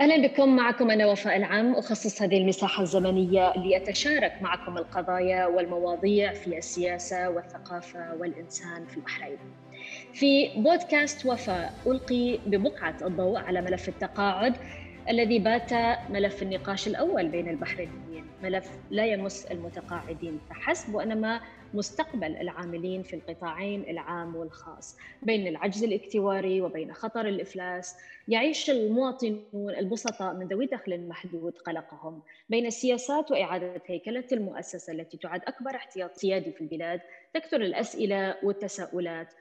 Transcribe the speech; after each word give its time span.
أهلا 0.00 0.26
بكم 0.28 0.56
معكم 0.56 0.90
أنا 0.90 1.06
وفاء 1.06 1.36
العم 1.36 1.74
أخصص 1.74 2.22
هذه 2.22 2.36
المساحة 2.38 2.82
الزمنية 2.82 3.52
لأتشارك 3.56 4.32
معكم 4.42 4.78
القضايا 4.78 5.46
والمواضيع 5.46 6.32
في 6.32 6.58
السياسة 6.58 7.30
والثقافة 7.30 8.14
والإنسان 8.14 8.86
في 8.86 8.96
البحرين. 8.96 9.38
في 10.12 10.50
بودكاست 10.56 11.26
وفاء 11.26 11.74
ألقي 11.86 12.38
ببقعة 12.46 12.96
الضوء 13.02 13.38
على 13.38 13.60
ملف 13.60 13.88
التقاعد 13.88 14.56
الذي 15.08 15.38
بات 15.38 15.72
ملف 16.10 16.42
النقاش 16.42 16.88
الأول 16.88 17.28
بين 17.28 17.48
البحرينيين، 17.48 18.24
ملف 18.42 18.70
لا 18.90 19.06
يمس 19.06 19.46
المتقاعدين 19.46 20.40
فحسب 20.50 20.94
وأنما 20.94 21.40
مستقبل 21.74 22.36
العاملين 22.36 23.02
في 23.02 23.16
القطاعين 23.16 23.90
العام 23.90 24.36
والخاص 24.36 24.96
بين 25.22 25.46
العجز 25.46 25.84
الاكتواري 25.84 26.60
وبين 26.60 26.92
خطر 26.92 27.28
الإفلاس. 27.28 27.96
يعيش 28.28 28.70
المواطنون 28.70 29.70
البسطاء 29.78 30.34
من 30.34 30.46
ذوي 30.48 30.66
دخل 30.66 31.08
محدود 31.08 31.58
قلقهم. 31.58 32.22
بين 32.48 32.66
السياسات 32.66 33.30
وإعادة 33.30 33.82
هيكلة 33.86 34.24
المؤسسة 34.32 34.92
التي 34.92 35.16
تعد 35.16 35.42
أكبر 35.44 35.70
احتياط 35.70 36.16
سيادي 36.16 36.52
في 36.52 36.60
البلاد 36.60 37.00
تكثر 37.34 37.60
الأسئلة 37.60 38.36
والتساؤلات. 38.42 39.32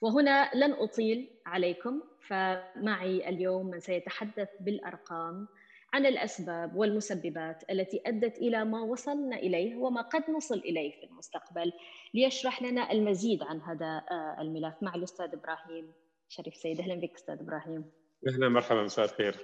وهنا 0.00 0.50
لن 0.54 0.72
أطيل 0.72 1.28
عليكم 1.46 2.02
فمعي 2.20 3.28
اليوم 3.28 3.66
من 3.66 3.80
سيتحدث 3.80 4.48
بالأرقام 4.60 5.48
عن 5.96 6.06
الأسباب 6.06 6.76
والمسببات 6.76 7.64
التي 7.70 8.02
أدت 8.06 8.38
إلى 8.38 8.64
ما 8.64 8.80
وصلنا 8.80 9.36
إليه 9.36 9.76
وما 9.76 10.02
قد 10.02 10.30
نصل 10.30 10.58
إليه 10.58 10.90
في 11.00 11.06
المستقبل. 11.06 11.72
ليشرح 12.14 12.62
لنا 12.62 12.92
المزيد 12.92 13.42
عن 13.42 13.60
هذا 13.60 14.02
آه، 14.10 14.36
الملف 14.40 14.74
مع 14.82 14.94
الأستاذ 14.94 15.26
إبراهيم 15.32 15.92
شريف 16.28 16.54
سيد. 16.54 16.80
أهلا 16.80 16.94
بك 16.94 17.14
أستاذ 17.14 17.38
إبراهيم. 17.40 17.84
أهلا 18.28 18.48
مرحبا 18.48 18.82
مساء 18.82 19.04
الخير. 19.04 19.36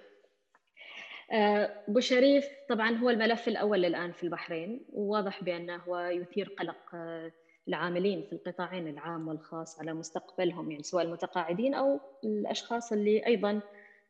آه، 1.33 1.85
أبو 1.89 2.01
شريف 2.01 2.49
طبعا 2.69 2.97
هو 2.97 3.11
الملف 3.11 3.49
الأول 3.49 3.85
الآن 3.85 4.13
في 4.13 4.23
البحرين. 4.23 4.87
وواضح 4.93 5.45
بأنه 5.45 5.77
هو 5.77 5.99
يثير 5.99 6.55
قلق 6.59 6.95
آه، 6.95 7.33
العاملين 7.69 8.23
في 8.23 8.33
القطاعين 8.33 8.89
العام 8.89 9.29
والخاص 9.29 9.81
على 9.81 9.93
مستقبلهم 9.93 10.71
يعني 10.71 10.83
سواء 10.83 11.05
المتقاعدين 11.05 11.75
أو 11.75 12.01
الأشخاص 12.25 12.93
اللي 12.93 13.27
أيضا 13.27 13.61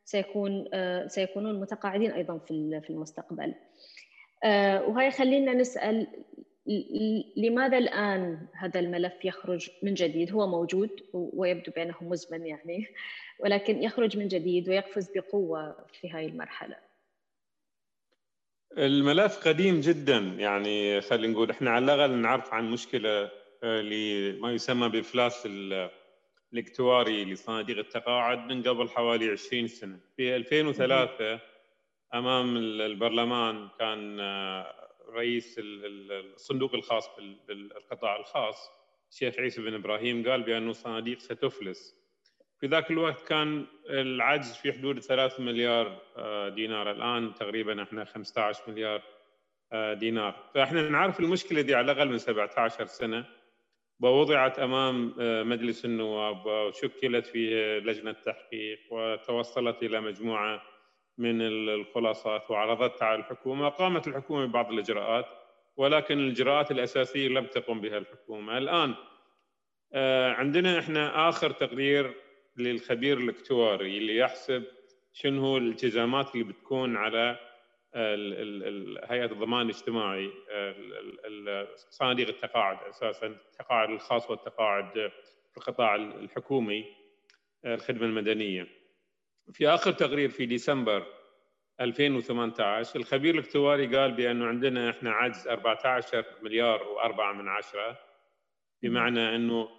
سيكون 0.05 0.65
آه، 0.73 1.07
سيكونون 1.07 1.59
متقاعدين 1.59 2.11
أيضا 2.11 2.37
في 2.37 2.81
في 2.83 2.89
المستقبل. 2.89 3.55
آه، 4.43 4.83
وهي 4.83 5.11
خلينا 5.11 5.53
نسأل 5.53 6.07
لماذا 7.37 7.77
الآن 7.77 8.47
هذا 8.53 8.79
الملف 8.79 9.25
يخرج 9.25 9.69
من 9.83 9.93
جديد؟ 9.93 10.31
هو 10.31 10.47
موجود 10.47 10.89
ويبدو 11.13 11.71
بأنه 11.71 11.95
مزمن 12.01 12.45
يعني 12.45 12.87
ولكن 13.39 13.83
يخرج 13.83 14.17
من 14.17 14.27
جديد 14.27 14.69
ويقفز 14.69 15.11
بقوة 15.15 15.75
في 16.01 16.11
هذه 16.11 16.25
المرحلة. 16.25 16.75
الملف 18.77 19.47
قديم 19.47 19.79
جدا 19.79 20.17
يعني 20.17 21.01
خلينا 21.01 21.33
نقول 21.33 21.49
إحنا 21.49 21.71
على 21.71 21.95
الأقل 21.95 22.11
نعرف 22.11 22.53
عن 22.53 22.71
مشكلة 22.71 23.31
آه، 23.63 23.81
لما 23.81 24.51
يسمى 24.51 24.89
بافلاس 24.89 25.45
الإكتواري 26.53 27.25
لصناديق 27.25 27.77
التقاعد 27.77 28.51
من 28.51 28.63
قبل 28.63 28.89
حوالي 28.89 29.29
20 29.29 29.67
سنة. 29.67 29.99
في 30.17 30.35
2003 30.35 31.39
أمام 32.13 32.57
البرلمان 32.57 33.67
كان 33.79 34.19
آه، 34.19 34.89
رئيس 35.09 35.55
الصندوق 35.59 36.75
الخاص 36.75 37.09
بالقطاع 37.47 38.15
الخاص 38.15 38.71
الشيخ 39.11 39.39
عيسى 39.39 39.61
بن 39.61 39.73
إبراهيم 39.73 40.29
قال 40.29 40.43
بان 40.43 40.69
الصناديق 40.69 41.19
ستفلس. 41.19 41.95
في 42.59 42.67
ذاك 42.67 42.91
الوقت 42.91 43.27
كان 43.27 43.65
العجز 43.89 44.53
في 44.53 44.73
حدود 44.73 44.99
3 44.99 45.39
مليار 45.39 46.01
آه، 46.17 46.49
دينار. 46.49 46.91
الآن 46.91 47.33
تقريبا 47.33 47.83
إحنا 47.83 48.05
15 48.05 48.63
مليار 48.67 49.01
آه، 49.71 49.93
دينار. 49.93 50.49
فإحنا 50.53 50.89
نعرف 50.89 51.19
المشكلة 51.19 51.61
دي 51.61 51.75
على 51.75 51.91
الأقل 51.91 52.09
من 52.09 52.17
17 52.17 52.85
سنة. 52.85 53.25
ووضعت 54.03 54.59
أمام 54.59 55.15
آه، 55.19 55.43
مجلس 55.43 55.85
النواب 55.85 56.45
وشكلت 56.45 57.25
فيه 57.25 57.79
لجنة 57.79 58.11
تحقيق 58.11 58.79
وتوصلت 58.91 59.83
إلى 59.83 60.01
مجموعة 60.01 60.61
من 61.17 61.41
الخلاصات 61.41 62.51
وعرضتها 62.51 63.05
على 63.05 63.19
الحكومة. 63.19 63.69
قامت 63.69 64.07
الحكومة 64.07 64.45
ببعض 64.45 64.71
الإجراءات 64.71 65.25
ولكن 65.77 66.19
الإجراءات 66.19 66.71
الأساسية 66.71 67.27
لم 67.27 67.45
تقم 67.45 67.81
بها 67.81 67.97
الحكومة. 67.97 68.57
الآن 68.57 68.95
آه، 69.93 70.31
عندنا 70.31 70.79
إحنا 70.79 71.29
آخر 71.29 71.51
تقرير 71.51 72.13
للخبير 72.57 73.17
الإكتواري 73.17 73.97
اللي 73.97 74.17
يحسب 74.17 74.63
شنو 75.13 75.57
الالتزامات 75.57 76.35
اللي 76.35 76.43
بتكون 76.45 76.97
على 76.97 77.39
هيئة 77.95 79.31
الضمان 79.31 79.61
الاجتماعي 79.61 80.31
صناديق 81.89 82.27
التقاعد 82.27 82.77
أساسا 82.89 83.27
التقاعد 83.27 83.89
الخاص 83.89 84.29
والتقاعد 84.29 85.11
في 85.51 85.57
القطاع 85.57 85.95
الحكومي 85.95 86.85
الخدمة 87.65 88.05
المدنية. 88.05 88.67
في 89.51 89.67
آخر 89.67 89.91
تقرير 89.91 90.29
في 90.29 90.45
ديسمبر 90.45 91.05
2018 91.81 92.99
الخبير 92.99 93.35
الاكتواري 93.35 93.97
قال 93.97 94.11
بانه 94.11 94.45
عندنا 94.45 94.89
إحنا 94.89 95.11
عجز 95.11 95.47
14 95.47 96.25
مليار 96.41 96.79
و4 96.79 97.35
من 97.35 97.47
عشرة 97.47 97.99
بمعنى 98.81 99.35
أنه 99.35 99.69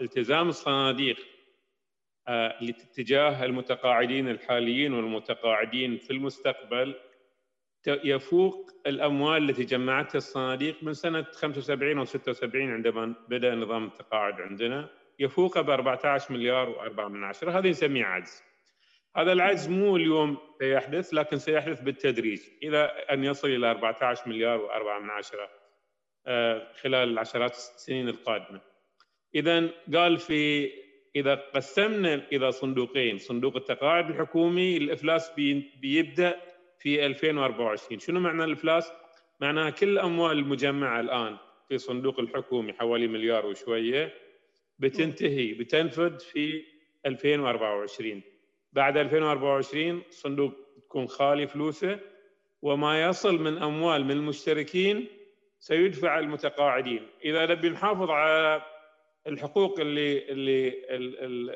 التزام 0.00 0.48
الصناديق 0.48 1.26
آه، 2.28 2.70
تجاه 2.94 3.44
المتقاعدين 3.44 4.28
الحاليين 4.28 4.92
والمتقاعدين 4.94 5.98
في 5.98 6.10
المستقبل 6.10 6.94
يفوق 7.86 8.70
الأموال 8.86 9.50
التي 9.50 9.64
جمعتها 9.64 10.18
الصناديق 10.18 10.82
من 10.82 10.94
سنة 10.94 11.22
75 11.32 11.98
أو 11.98 12.04
76 12.04 12.70
عندما 12.70 13.14
بدأ 13.28 13.54
نظام 13.54 13.84
التقاعد 13.86 14.40
عندنا. 14.40 14.88
يفوق 15.18 15.60
ب 15.60 15.70
14 15.70 16.32
مليار 16.32 16.74
و4 16.74 17.00
من 17.00 17.24
عشرة. 17.24 17.58
هذا 17.58 17.70
نسميه 17.70 18.04
عجز. 18.04 18.42
هذا 19.16 19.32
العجز 19.32 19.68
مو 19.68 19.96
اليوم 19.96 20.38
سيحدث 20.58 21.14
لكن 21.14 21.38
سيحدث 21.38 21.80
بالتدريج. 21.80 22.40
إلى 22.62 22.78
أن 23.10 23.24
يصل 23.24 23.48
إلى 23.48 23.70
14 23.70 24.28
مليار 24.28 24.68
و4 24.68 25.02
من 25.02 25.10
عشرة 25.10 25.48
آه، 26.26 26.72
خلال 26.82 27.08
العشرات 27.08 27.52
السنين 27.52 28.08
القادمة. 28.08 28.60
إذا 29.34 29.70
قال 29.94 30.18
في 30.18 30.70
إذا 31.16 31.34
قسمنا 31.34 32.14
إلى 32.32 32.52
صندوقين 32.52 33.18
صندوق 33.18 33.56
التقاعد 33.56 34.10
الحكومي 34.10 34.76
الإفلاس 34.76 35.32
بيبدأ 35.80 36.49
في 36.80 37.06
2024 37.06 37.98
شنو 38.00 38.20
معنى 38.20 38.44
الافلاس 38.44 38.92
معناها 39.40 39.70
كل 39.70 39.88
الاموال 39.88 40.38
المجمعة 40.38 41.00
الآن 41.00 41.36
في 41.68 41.78
صندوق 41.78 42.20
الحكومي 42.20 42.72
حوالي 42.72 43.08
مليار 43.08 43.46
وشوية 43.46 44.14
بتنتهي 44.78 45.52
بتنفذ 45.52 46.18
في 46.18 46.64
2024 47.06 48.22
بعد 48.72 48.96
2024 48.96 50.02
الصندوق 50.08 50.52
تكون 50.86 51.08
خالي 51.08 51.46
فلوسه 51.46 51.98
وما 52.62 53.02
يصل 53.04 53.42
من 53.42 53.62
أموال 53.62 54.04
من 54.04 54.10
المشتركين 54.10 55.06
سيدفع 55.58 56.18
المتقاعدين. 56.18 57.06
إذا 57.24 57.46
نبي 57.46 57.68
نحافظ 57.68 58.10
على 58.10 58.62
الحقوق 59.26 59.80
اللي 59.80 60.28
اللي 60.28 60.74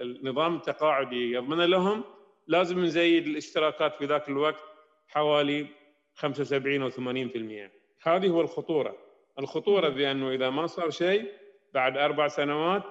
النظام 0.03 0.57
التقاعدي 0.57 1.33
يضمن 1.33 1.59
لهم 1.59 2.05
لازم 2.47 2.85
نزيد 2.85 3.27
الاشتراكات 3.27 3.95
في 3.95 4.05
ذاك 4.05 4.29
الوقت 4.29 4.74
حوالي 5.09 5.67
75 6.15 6.83
أو 6.83 6.91
80% 6.91 7.71
هذه 8.03 8.29
هو 8.29 8.41
الخطورة 8.41 8.97
الخطورة 9.39 9.89
بأنه 9.89 10.31
إذا 10.31 10.51
ما 10.51 10.67
صار 10.67 10.91
شيء 10.91 11.33
بعد 11.75 11.97
أربع 11.97 12.29
سنوات 12.29 12.83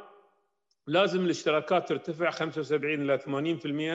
لازم 0.87 1.25
الاشتراكات 1.25 1.89
ترتفع 1.89 2.29
75 2.29 3.09
إلى 3.09 3.17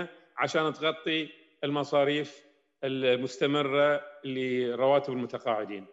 80% 0.05 0.09
عشان 0.39 0.73
تغطي 0.73 1.29
المصاريف 1.65 2.45
المستمرة 2.85 4.03
لرواتب 4.25 5.13
المتقاعدين. 5.13 5.87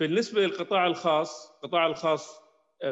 بالنسبة 0.00 0.40
للقطاع 0.40 0.86
الخاص، 0.86 1.50
القطاع 1.50 1.86
الخاص 1.86 2.42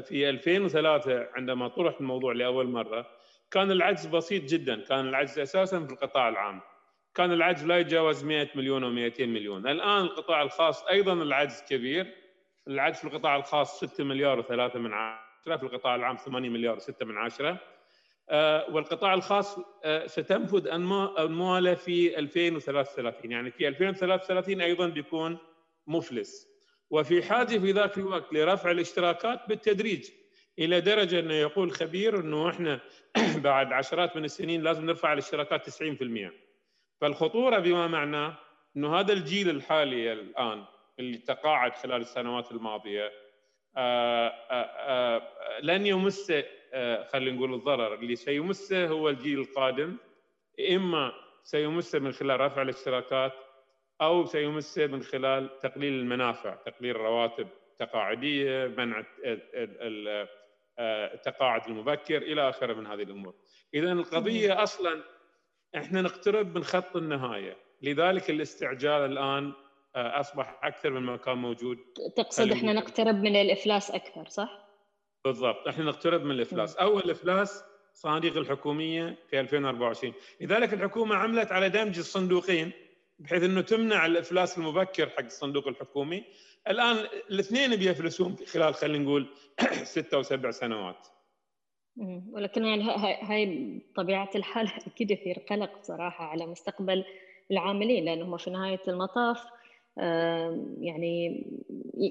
في 0.03 0.31
2003 0.31 1.29
عندما 1.35 1.69
طرح 1.69 1.97
الموضوع 2.01 2.33
لأول 2.33 2.67
مرة 2.67 3.07
كان 3.51 3.71
العجز 3.71 4.07
بسيط 4.07 4.43
جدا، 4.43 4.85
كان 4.85 5.09
العجز 5.09 5.39
أساسا 5.39 5.87
في 5.87 5.93
القطاع 5.93 6.29
العام. 6.29 6.61
كان 7.15 7.33
العجز 7.33 7.65
لا 7.65 7.79
يتجاوز 7.79 8.25
100 8.25 8.49
مليون 8.55 8.85
أو 8.85 8.91
200 8.91 9.27
مليون، 9.27 9.67
الآن 9.67 10.01
القطاع 10.01 10.43
الخاص 10.43 10.83
أيضا 10.83 11.13
العجز 11.13 11.63
كبير، 11.69 12.15
العجز 12.69 12.99
في 12.99 13.05
القطاع 13.05 13.37
الخاص 13.37 13.85
6 13.85 14.05
مليار 14.05 14.43
و3 14.43 14.77
من 14.77 14.93
عشرة 14.93 15.57
في 15.57 15.63
القطاع 15.63 15.95
العام 15.95 16.17
8 16.17 16.49
مليار 16.49 16.81
و6 16.81 17.03
من 17.03 17.17
عشرة. 17.17 17.59
آه، 18.29 18.71
والقطاع 18.71 19.15
الخاص 19.15 19.59
آه، 19.85 20.07
ستنفذ 20.07 20.69
أمواله 21.19 21.75
في 21.75 22.19
2033 22.19 23.31
يعني 23.31 23.51
في 23.51 23.69
2033 23.69 24.61
أيضا 24.61 24.89
بيكون 24.89 25.39
مفلس. 25.87 26.51
وفي 26.91 27.23
حاجة 27.23 27.59
في 27.59 27.73
ذاك 27.73 27.99
الوقت 27.99 28.33
لرفع 28.33 28.71
الاشتراكات 28.71 29.41
بالتدريج 29.49 30.11
إلى 30.59 30.81
درجة 30.81 31.21
أنه 31.21 31.35
يقول 31.35 31.73
خبير 31.73 32.21
أنه 32.21 32.51
إحنا 32.51 32.81
بعد 33.45 33.73
عشرات 33.73 34.17
من 34.17 34.25
السنين 34.25 34.63
لازم 34.63 34.87
نرفع 34.87 35.13
الاشتراكات 35.13 35.71
90% 35.71 36.50
فالخطورة 37.01 37.59
بما 37.59 37.87
معناه 37.87 38.39
إنه 38.77 39.01
هذا 39.01 39.13
الجيل 39.13 39.51
الحالي 39.51 40.13
الآن 40.13 40.65
اللي 40.99 41.19
تقاعد 41.19 41.75
خلال 41.75 42.01
السنوات 42.01 42.53
الماضية 42.53 43.13
آآ 43.77 44.33
آآ 44.51 45.61
لن 45.61 45.87
يمس 45.87 46.33
خلينا 47.13 47.37
نقول 47.37 47.55
الضرر. 47.55 47.95
اللي 47.95 48.17
سيمسه 48.17 48.87
هو 48.87 49.09
الجيل 49.09 49.41
القادم. 49.41 49.97
إما 50.71 51.13
سيمسه 51.45 51.99
من 51.99 52.13
خلال 52.13 52.41
رفع 52.41 52.63
الاشتراكات 52.63 53.33
أو 54.01 54.25
سيمسه 54.25 54.87
من 54.87 55.03
خلال 55.03 55.59
تقليل 55.59 55.93
المنافع، 55.93 56.55
تقليل 56.55 56.91
الرواتب 56.91 57.49
التقاعديه، 57.73 58.67
منع 58.67 59.05
التقاعد 61.15 61.69
المبكر 61.69 62.17
إلى 62.17 62.49
آخره 62.49 62.75
من 62.75 62.87
هذه 62.87 63.03
الأمور. 63.03 63.35
اذا 63.75 63.93
القضية 63.93 64.63
أصلا 64.63 65.03
إحنا 65.77 66.03
نقترب 66.03 66.55
من 66.57 66.65
خط 66.65 66.97
النهاية، 66.97 67.57
لذلك 67.83 68.31
الاستعجال 68.31 69.13
الآن 69.13 69.53
أصبح 69.97 70.61
أكثر 70.63 70.91
من 70.91 71.01
ما 71.03 71.17
كان 71.17 71.39
موجود. 71.39 71.79
تقصد 72.17 72.53
إحنا 72.53 72.73
نقترب 72.73 73.15
من 73.15 73.37
الإفلاس 73.37 73.91
أكثر 73.91 74.29
صح؟ 74.29 74.69
بالضبط، 75.25 75.69
إحنا 75.69 75.85
نقترب 75.85 76.25
من 76.25 76.31
الإفلاس، 76.31 76.77
أول 76.77 77.11
إفلاس 77.11 77.65
صناديق 77.95 78.37
الحكومية 78.37 79.19
في 79.31 79.41
2024 79.41 80.15
لذلك 80.41 80.75
الحكومة 80.75 81.15
عملت 81.15 81.53
على 81.53 81.69
دمج 81.69 81.99
الصندوقين 81.99 82.73
بحيث 83.19 83.43
إنه 83.43 83.61
تمنع 83.61 84.07
الإفلاس 84.07 84.59
المبكر 84.59 85.09
حق 85.09 85.25
الصندوق 85.25 85.69
الحكومي. 85.69 86.25
الآن 86.69 86.97
الاثنين 87.31 87.77
بيفلسون 87.77 88.37
خلال 88.53 88.75
خلينا 88.75 89.05
نقول 89.05 89.27
ستة 89.83 90.15
أو 90.15 90.23
سبع 90.23 90.51
سنوات. 90.51 91.07
ولكن 92.33 92.65
يعني 92.65 92.83
هاي 93.23 93.81
طبيعة 93.97 94.31
الحال 94.35 94.69
أكيد 94.87 95.11
يثير 95.11 95.39
قلق 95.51 95.71
صراحة 95.83 96.25
على 96.25 96.47
مستقبل 96.47 97.05
العاملين 97.51 98.05
لأنهم 98.05 98.37
في 98.37 98.51
نهاية 98.51 98.81
المطاف 98.89 99.45
يعني 100.81 101.47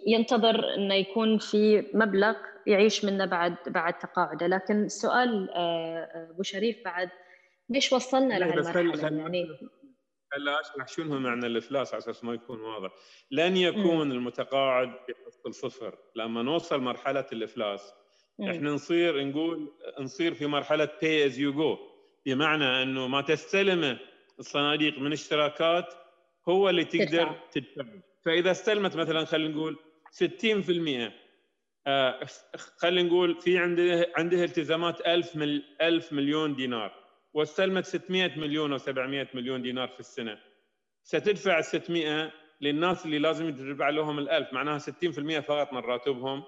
ينتظر 0.08 0.76
إنه 0.76 0.94
يكون 0.94 1.38
في 1.38 1.86
مبلغ 1.94 2.36
يعيش 2.68 3.06
منه 3.06 3.26
بعد 3.26 3.56
بعد 3.68 3.98
تقاعده. 3.98 4.48
لكن 4.48 4.84
السؤال 4.84 5.50
أبو 6.32 6.44
شريف 6.44 6.78
بعد 6.86 7.10
ليش 7.70 7.94
وصلنا 7.94 8.40
لهالمرحلة؟ 8.40 9.18
يعني 9.18 9.48
هلا 10.34 10.60
أشرح 10.62 10.88
شنو 10.88 11.20
معنى 11.20 11.46
الإفلاس 11.46 11.94
على 11.94 12.00
أساس 12.00 12.24
ما 12.24 12.34
يكون 12.34 12.62
واضح. 12.62 12.92
لن 13.32 13.58
يكون 13.58 14.08
م. 14.08 14.12
المتقاعد 14.12 14.92
بيحصل 15.08 15.54
صفر 15.54 15.98
لما 16.16 16.42
نوصل 16.42 16.82
مرحلة 16.82 17.26
الإفلاس. 17.34 17.94
إحنا 18.44 18.70
نصير 18.72 19.24
نقول 19.26 19.72
نصير 20.00 20.34
في 20.34 20.46
مرحلة 20.48 20.90
pay 21.02 21.26
as 21.26 21.40
you 21.40 21.54
go 21.54 21.78
بمعنى 22.26 22.84
أنه 22.84 23.08
ما 23.08 23.22
تستلمه 23.22 24.00
الصناديق 24.40 25.00
من 25.00 25.12
اشتراكات 25.12 25.94
هو 26.50 26.70
اللي 26.70 26.84
تقدر 26.86 27.36
تدفع. 27.52 27.84
فإذا 28.26 28.52
استلمت 28.52 28.96
مثلا 28.96 29.26
خلينا 29.26 29.54
نقول 29.56 29.78
60% 30.12 31.12
آه 31.88 32.20
خلينا 32.78 33.10
نقول 33.10 33.42
في 33.42 33.58
عنده 33.58 34.12
عنده 34.16 34.44
التزامات 34.44 35.02
1000 35.08 35.36
مل 35.36 35.64
1000 35.82 36.14
مليون 36.14 36.56
دينار 36.56 36.94
واستلمت 37.34 37.86
600 37.86 38.40
مليون 38.40 38.72
أو 38.72 38.78
700 38.78 39.28
مليون 39.34 39.62
دينار 39.62 39.88
في 39.88 40.00
السنة. 40.00 40.40
ستدفع 41.04 41.60
ال 41.60 41.66
600 41.66 42.32
للناس 42.62 43.06
اللي 43.06 43.20
لازم 43.20 43.56
تدفع 43.56 43.90
لهم 43.90 44.20
ال 44.20 44.30
1000 44.30 44.54
معناها 44.54 44.80
60% 44.80 45.40
فقط 45.40 45.74
من 45.74 45.80
راتبهم. 45.80 46.44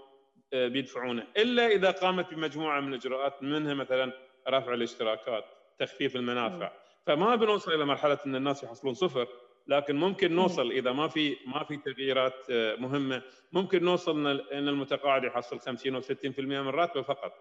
بيدفعونه. 0.54 1.24
إلا 1.38 1.68
إذا 1.68 1.92
قامت 1.92 2.34
بمجموعة 2.34 2.80
من 2.80 2.94
الإجراءات 2.94 3.44
منها 3.44 3.74
مثلا 3.74 4.14
رفع 4.50 4.74
الاشتراكات 4.74 5.46
تخفيف 5.80 6.16
المنافع. 6.16 6.72
فما 7.06 7.36
بنوصل 7.36 7.74
إلى 7.74 7.86
مرحلة 7.86 8.18
إن 8.26 8.36
الناس 8.36 8.64
يحصلون 8.64 8.94
صفر 8.94 9.28
لكن 9.68 9.96
ممكن 9.96 10.36
نوصل 10.36 10.72
إذا 10.72 10.92
ما 10.92 11.08
في 11.08 11.38
ما 11.48 11.64
في 11.64 11.78
تغييرات 11.78 12.52
مهمة 12.80 13.22
ممكن 13.52 13.84
نوصل 13.84 14.40
إن 14.52 14.68
المتقاعد 14.68 15.24
يحصل 15.24 15.60
50 15.60 15.96
أو 15.96 16.02
60% 16.02 16.40
من 16.40 16.68
راتبه 16.68 17.02
فقط. 17.02 17.34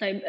طيب 0.00 0.22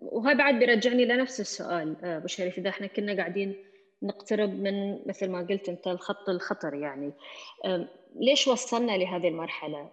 وهاي 0.00 0.34
بعد 0.34 0.58
بيرجعني 0.58 1.04
لنفس 1.04 1.40
السؤال 1.40 1.96
أبو 2.04 2.26
شريف 2.26 2.58
إذا 2.58 2.68
إحنا 2.70 2.86
كنا 2.86 3.16
قاعدين 3.16 3.64
نقترب 4.02 4.50
من 4.50 5.06
مثل 5.06 5.30
ما 5.30 5.46
قلت 5.50 5.68
أنت 5.68 5.86
الخط 5.86 6.28
الخطر 6.28 6.74
يعني. 6.74 7.12
ليش 8.16 8.48
وصلنا 8.48 8.96
لهذه 8.96 9.28
المرحلة؟ 9.28 9.90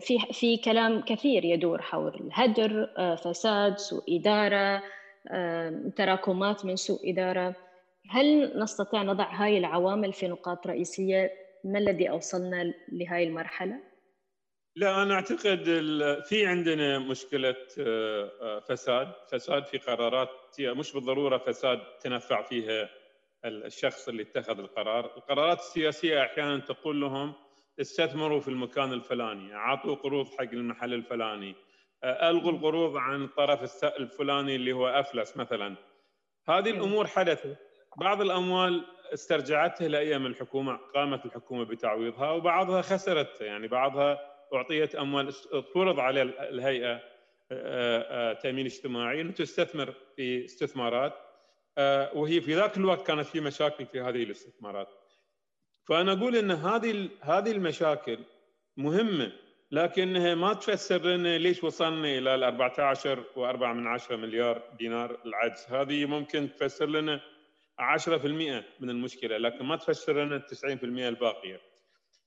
في 0.00 0.18
في 0.32 0.56
كلام 0.56 1.00
كثير 1.00 1.44
يدور 1.44 1.82
حول 1.82 2.14
الهدر 2.14 2.88
فساد 3.16 3.78
سوء 3.78 4.02
إدارة 4.08 4.82
تراكمات 5.96 6.64
من 6.64 6.76
سوء 6.76 7.10
إدارة. 7.10 7.56
هل 8.10 8.58
نستطيع 8.58 9.02
نضع 9.02 9.32
هاي 9.32 9.58
العوامل 9.58 10.12
في 10.12 10.28
نقاط 10.28 10.66
رئيسية؟ 10.66 11.30
ما 11.64 11.78
الذي 11.78 12.10
أوصلنا 12.10 12.74
لهاي 12.92 13.24
المرحلة؟ 13.24 13.80
لا 14.76 15.02
أنا 15.02 15.14
أعتقد 15.14 15.64
في 16.28 16.46
عندنا 16.46 16.98
مشكلة 16.98 17.56
آه، 17.78 18.30
آه، 18.42 18.60
فساد. 18.60 19.12
فساد 19.32 19.64
في 19.66 19.78
قرارات 19.78 20.28
مش 20.60 20.92
بالضرورة 20.92 21.38
فساد 21.38 21.80
تنفع 22.00 22.42
فيها 22.42 22.88
الشخص 23.44 24.08
اللي 24.08 24.22
اتخذ 24.22 24.58
القرار. 24.58 25.16
القرارات 25.16 25.58
السياسية 25.58 26.22
أحيانا 26.22 26.58
تقول 26.58 27.00
لهم 27.00 27.32
استثمروا 27.80 28.40
في 28.40 28.48
المكان 28.48 28.92
الفلاني 28.92 29.54
أعطوا 29.54 29.94
قروض 29.94 30.26
حق 30.26 30.40
المحل 30.52 30.94
الفلاني 30.94 31.54
ألغوا 32.04 32.52
القروض 32.52 32.96
عن 32.96 33.24
الطرف 33.24 33.84
الفلاني 33.84 34.56
اللي 34.56 34.72
هو 34.72 34.88
أفلس 34.88 35.36
مثلا. 35.36 35.74
هذه 36.48 36.70
الأمور 36.70 37.06
حدثت 37.06 37.56
بعض 37.96 38.20
الأموال 38.20 38.84
استرجعتها 39.14 39.88
لأيام 39.88 40.26
الحكومة 40.26 40.76
قامت 40.94 41.26
الحكومة 41.26 41.64
بتعويضها 41.64 42.30
وبعضها 42.30 42.82
خسرت. 42.82 43.40
يعني 43.40 43.68
بعضها 43.68 44.34
أعطيت 44.54 44.94
أموال 44.94 45.32
فرض 45.74 46.00
على 46.00 46.22
الهيئة 46.22 47.00
تأمين 48.32 48.66
اجتماعي 48.66 49.20
انه 49.20 49.32
تستثمر 49.32 49.94
في 50.16 50.44
استثمارات. 50.44 51.12
وهي 52.14 52.40
في 52.40 52.54
ذاك 52.54 52.76
الوقت 52.76 53.06
كانت 53.06 53.26
في 53.26 53.40
مشاكل 53.40 53.86
في 53.86 54.00
هذه 54.00 54.22
الاستثمارات. 54.22 54.88
فأنا 55.88 56.12
أقول 56.12 56.36
إن 56.36 56.50
هذه 56.50 57.08
هذه 57.20 57.50
المشاكل 57.50 58.18
مهمة 58.76 59.32
لكنها 59.70 60.34
ما 60.34 60.52
تفسر 60.54 61.02
لنا 61.02 61.38
ليش 61.38 61.64
وصلنا 61.64 62.08
إلى 62.18 62.34
ال 62.34 62.44
14 62.44 63.24
و4 63.36 63.62
من 63.62 63.86
10 63.86 64.16
مليار 64.16 64.62
دينار 64.78 65.18
العجز. 65.26 65.66
هذه 65.68 66.04
ممكن 66.04 66.48
تفسر 66.56 66.86
لنا 66.86 67.20
10% 67.78 68.64
من 68.80 68.90
المشكلة 68.90 69.36
لكن 69.36 69.64
ما 69.64 69.76
تفسر 69.76 70.24
لنا 70.24 70.36
ال 70.36 70.46
90% 70.46 70.84
الباقية. 70.84 71.60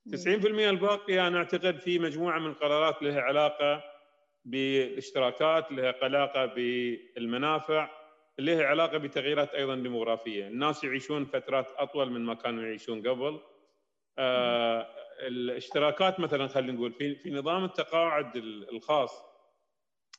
90% 0.10 0.70
الباقية 0.70 1.28
أنا 1.28 1.38
أعتقد 1.38 1.80
في 1.80 2.00
مجموعة 2.00 2.40
من 2.40 2.50
القرارات 2.50 3.04
لها 3.04 3.22
علاقة 3.22 3.84
بالاشتراكات 4.46 5.72
لها 5.72 5.96
علاقة 6.02 6.46
بالمنافع. 6.46 7.90
لها 8.40 8.66
علاقة 8.66 8.98
بتغييرات 8.98 9.56
أيضا 9.56 9.76
ديموغرافية. 9.76 10.48
الناس 10.48 10.84
يعيشون 10.84 11.26
فترات 11.26 11.72
أطول 11.78 12.12
من 12.12 12.26
ما 12.26 12.34
كانوا 12.34 12.64
يعيشون 12.64 13.08
قبل. 13.08 13.40
آه 14.18 14.88
الاشتراكات 15.28 16.20
مثلا 16.20 16.48
خلينا 16.48 16.74
نقول 16.74 16.94
في 16.94 17.16
في 17.16 17.32
نظام 17.32 17.64
التقاعد 17.66 18.36
الخاص. 18.72 19.24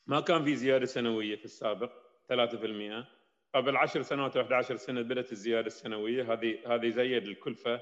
ما 0.07 0.21
كان 0.21 0.45
في 0.45 0.57
زيادة 0.57 0.87
سنوية 0.87 1.37
في 1.37 1.45
السابق 1.45 1.93
3% 2.29 3.07
قبل 3.55 3.77
10 3.77 4.03
سنوات 4.03 4.37
أو 4.37 4.43
11 4.43 4.77
سنة 4.77 5.03
بدأت 5.03 5.33
الزيادة 5.33 5.67
السنوية. 5.67 6.33
هذه 6.33 6.59
هذه 6.67 6.89
زيد 6.89 7.27
الكلفة. 7.27 7.81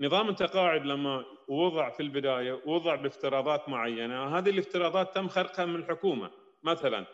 نظام 0.00 0.28
التقاعد 0.28 0.86
لما 0.86 1.24
وضع 1.48 1.90
في 1.90 2.00
البداية 2.00 2.60
وضع 2.66 2.94
بافتراضات 2.94 3.68
معينة 3.68 4.38
هذه 4.38 4.50
الافتراضات 4.50 5.14
تم 5.14 5.28
خرقها 5.28 5.64
من 5.64 5.76
الحكومة. 5.76 6.30
مثلا 6.62 7.06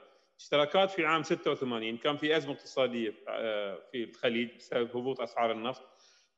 اشتراكات 0.42 0.90
في 0.90 1.06
عام 1.06 1.22
86 1.22 1.96
كان 1.96 2.16
في 2.16 2.36
أزمة 2.36 2.52
اقتصادية 2.52 3.14
آه، 3.28 3.78
في 3.92 4.04
الخليج 4.04 4.56
بسبب 4.56 4.96
هبوط 4.96 5.20
أسعار 5.20 5.52
النفط. 5.52 5.82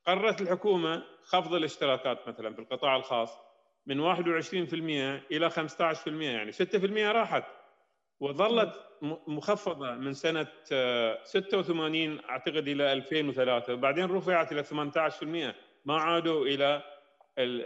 قررت 0.05 0.41
الحكومة 0.41 1.03
خفض 1.23 1.53
الاشتراكات 1.53 2.27
مثلا 2.27 2.53
في 2.53 2.59
القطاع 2.59 2.95
الخاص 2.95 3.37
من 3.85 3.99
21% 3.99 5.23
إلى 5.31 5.49
15% 5.49 6.07
يعني 6.07 6.51
6% 6.51 7.11
راحت. 7.11 7.43
وظلت 8.19 8.81
مخفضة 9.27 9.91
من 9.91 10.13
سنة 10.13 10.47
86 11.23 12.19
آه، 12.19 12.29
أعتقد 12.29 12.67
إلى 12.67 12.93
2003 12.93 13.73
وبعدين 13.73 14.05
رفعت 14.05 14.51
إلى 14.51 14.63
18% 14.63 15.55
ما 15.85 15.97
عادوا 15.97 16.45
إلى 16.45 16.83
ال 17.37 17.61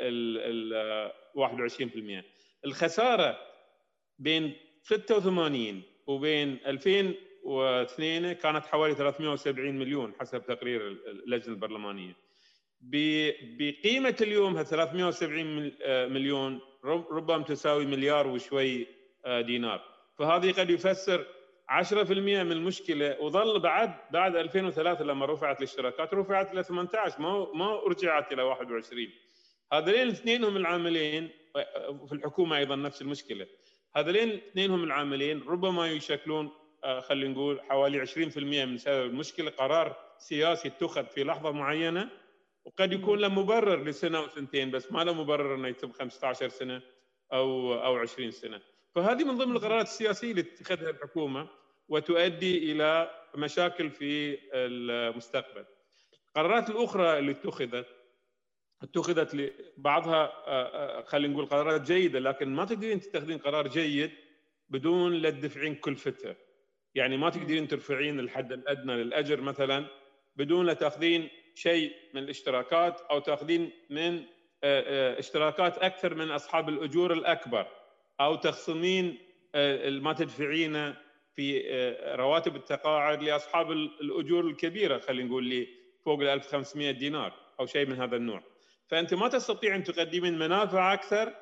ال 0.73 1.11
21% 1.35 2.23
الخسارة 2.65 3.37
بين 4.19 4.55
86 4.83 5.83
وبين 6.09 6.57
2002 6.65 8.33
كانت 8.33 8.65
حوالي 8.65 8.95
370 8.95 9.79
مليون 9.79 10.13
حسب 10.19 10.45
تقرير 10.45 10.87
اللجنة 11.07 11.53
البرلمانية. 11.53 12.15
بقيمة 12.81 14.15
اليوم 14.21 14.63
370 14.63 15.71
آه، 15.83 16.07
مليون 16.07 16.59
ربما 16.85 17.43
تساوي 17.43 17.85
مليار 17.85 18.27
وشوي 18.27 18.87
آه، 19.25 19.41
دينار. 19.41 19.81
فهذه 20.17 20.51
قد 20.51 20.69
يفسر 20.69 21.25
10% 21.69 22.43
من 22.43 22.51
المشكلة 22.51 23.21
وظل 23.21 23.59
بعد 23.59 23.93
بعد 24.11 24.35
2003 24.35 25.05
لما 25.05 25.25
رفعت 25.25 25.57
الاشتراكات 25.57 26.13
رفعت 26.13 26.53
إلى 26.53 26.63
18 26.63 27.21
ما 27.21 27.47
ما 27.53 27.79
رجعت 27.87 28.33
إلى 28.33 28.41
21 28.41 29.07
هذين 29.73 30.01
الاثنين 30.01 30.43
هم 30.43 30.57
العاملين 30.57 31.29
في 32.07 32.13
الحكومة 32.13 32.57
أيضا 32.57 32.75
نفس 32.75 33.01
المشكلة. 33.01 33.47
هذين 33.95 34.29
الاثنين 34.29 34.71
هم 34.71 34.83
العاملين 34.83 35.41
ربما 35.47 35.87
يشكلون 35.87 36.49
آه، 36.83 36.99
خلينا 36.99 37.33
نقول 37.33 37.61
حوالي 37.61 37.99
20% 37.99 38.37
من 38.65 38.77
سبب 38.77 39.05
المشكلة 39.05 39.49
قرار 39.49 39.97
سياسي 40.17 40.67
اتخذ 40.67 41.05
في 41.05 41.23
لحظة 41.23 41.51
معينة 41.51 42.09
وقد 42.65 42.93
يكون 42.93 43.19
له 43.19 43.27
مبرر 43.27 43.83
لسنة 43.83 44.21
وسنتين 44.21 44.71
بس 44.71 44.91
ما 44.91 45.03
له 45.03 45.13
مبرر 45.13 45.55
إنه 45.55 45.67
يتم 45.67 45.91
15 45.91 46.49
سنة 46.49 46.81
أو 47.33 47.73
أو 47.73 47.97
20 47.97 48.31
سنة. 48.31 48.61
فهذه 48.95 49.23
من 49.23 49.37
ضمن 49.37 49.55
القرارات 49.55 49.85
السياسية 49.85 50.31
اللي 50.31 50.43
تتخذها 50.43 50.89
الحكومة 50.89 51.47
وتؤدي 51.87 52.71
إلى 52.71 53.11
مشاكل 53.35 53.91
في 53.91 54.39
المستقبل. 54.53 55.65
القرارات 56.27 56.69
الأخرى 56.69 57.19
اللي 57.19 57.31
اتخذت 57.31 57.87
اتخذت 58.83 59.53
بعضها 59.77 60.23
آه، 60.47 60.99
آه، 60.99 61.03
خلينا 61.03 61.33
نقول 61.33 61.45
قرارات 61.45 61.81
جيدة 61.81 62.19
لكن 62.19 62.49
ما 62.49 62.65
تقدرين 62.65 62.99
تتخذين 62.99 63.37
قرار 63.37 63.67
جيد 63.67 64.11
بدون 64.69 65.13
لا 65.13 65.29
تدفعين 65.29 65.75
كلفته 65.75 66.35
يعني 66.95 67.17
ما 67.17 67.29
تقدرين 67.29 67.67
ترفعين 67.67 68.19
الحد 68.19 68.51
الأدنى 68.51 68.93
للأجر 68.93 69.41
مثلا 69.41 69.85
بدون 70.35 70.65
لا 70.65 70.73
تأخذين 70.73 71.29
شيء 71.55 71.93
من 72.13 72.23
الاشتراكات 72.23 73.01
أو 73.01 73.19
تأخذين 73.19 73.71
من 73.89 74.23
آه، 74.63 75.19
اشتراكات 75.19 75.77
أكثر 75.77 76.15
من 76.15 76.31
أصحاب 76.31 76.69
الأجور 76.69 77.13
الأكبر 77.13 77.67
أو 78.21 78.35
تخصمين 78.35 79.17
ما 80.01 80.13
تدفعينه 80.13 80.97
في 81.35 81.61
رواتب 82.15 82.55
التقاعد 82.55 83.23
لأصحاب 83.23 83.71
الأجور 83.71 84.47
الكبيرة 84.47 84.97
خلينا 84.97 85.29
نقول 85.29 85.43
لي 85.43 85.67
فوق 86.05 86.19
ال 86.19 86.27
1500 86.27 86.91
دينار 86.91 87.33
أو 87.59 87.65
شيء 87.65 87.85
من 87.85 88.01
هذا 88.01 88.15
النوع. 88.15 88.43
فأنت 88.89 89.13
ما 89.13 89.27
تستطيع 89.27 89.75
أن 89.75 89.83
تقدمين 89.83 90.39
منافع 90.39 90.93
أكثر 90.93 91.35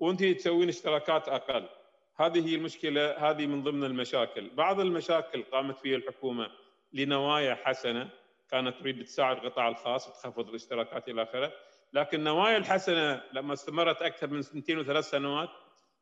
وأنت 0.00 0.24
تسوين 0.24 0.68
اشتراكات 0.68 1.28
أقل. 1.28 1.68
هذه 2.16 2.48
هي 2.48 2.54
المشكلة 2.54 3.30
هذه 3.30 3.46
من 3.46 3.62
ضمن 3.62 3.84
المشاكل. 3.84 4.50
بعض 4.50 4.80
المشاكل 4.80 5.42
قامت 5.42 5.78
فيها 5.78 5.96
الحكومة 5.96 6.48
لنوايا 6.92 7.54
حسنة. 7.54 8.08
كانت 8.50 8.78
تريد 8.80 9.04
تساعد 9.04 9.36
القطاع 9.36 9.68
الخاص 9.68 10.08
وتخفض 10.08 10.48
الاشتراكات 10.48 11.08
إلى 11.08 11.22
آخره. 11.22 11.52
لكن 11.92 12.18
النوايا 12.18 12.56
الحسنة 12.56 13.22
لما 13.32 13.52
استمرت 13.52 14.02
أكثر 14.02 14.26
من 14.26 14.42
سنتين 14.42 14.78
وثلاث 14.78 15.10
سنوات 15.10 15.48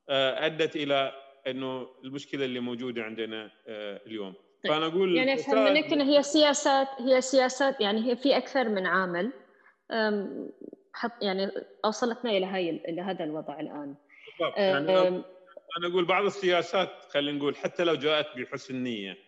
آه، 0.08 0.46
أدت 0.46 0.76
إلى 0.76 1.12
أنه 1.46 1.88
المشكلة 2.04 2.44
اللي 2.44 2.60
موجودة 2.60 3.02
عندنا 3.02 3.50
آه، 3.66 4.00
اليوم. 4.06 4.34
طيب. 4.64 4.72
فأنا 4.72 4.86
أقول 4.86 5.16
يعني 5.16 5.34
افهم 5.34 5.64
منك 5.64 5.92
إن 5.92 6.00
هي 6.00 6.22
سياسات 6.22 6.88
هي 6.98 7.20
سياسات 7.20 7.80
يعني 7.80 8.10
هي 8.10 8.16
في 8.16 8.36
أكثر 8.36 8.68
من 8.68 8.86
عامل. 8.86 9.32
حط 10.92 11.22
يعني 11.22 11.50
أوصلتنا 11.84 12.30
إلى 12.30 12.46
هاي 12.46 12.70
إلى 12.70 13.02
هذا 13.02 13.24
الوضع 13.24 13.60
الآن. 13.60 13.94
يعني 14.56 14.98
أنا 15.78 15.86
أقول 15.86 16.04
بعض 16.04 16.24
السياسات 16.24 16.90
خلينا 17.10 17.38
نقول 17.38 17.56
حتى 17.56 17.84
لو 17.84 17.94
جاءت 17.94 18.38
بحسن 18.38 18.76
نية 18.76 19.18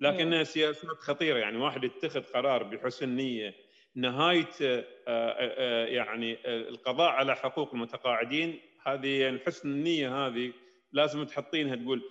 لكنها 0.00 0.44
سياسات 0.44 0.96
خطيرة. 0.98 1.38
يعني 1.38 1.58
واحد 1.58 1.84
يتخذ 1.84 2.22
قرار 2.22 2.62
بحسن 2.62 3.08
نية 3.08 3.54
نهاية 3.94 4.50
آه، 4.62 4.84
آه، 5.08 5.86
يعني 5.86 6.38
القضاء 6.46 7.10
على 7.10 7.36
حقوق 7.36 7.74
المتقاعدين 7.74 8.60
هذه 8.86 9.20
يعني 9.20 9.38
حسن 9.38 9.68
النية 9.68 10.26
هذه 10.26 10.52
لازم 10.92 11.24
تحطينها 11.24 11.76
تقول 11.76 12.02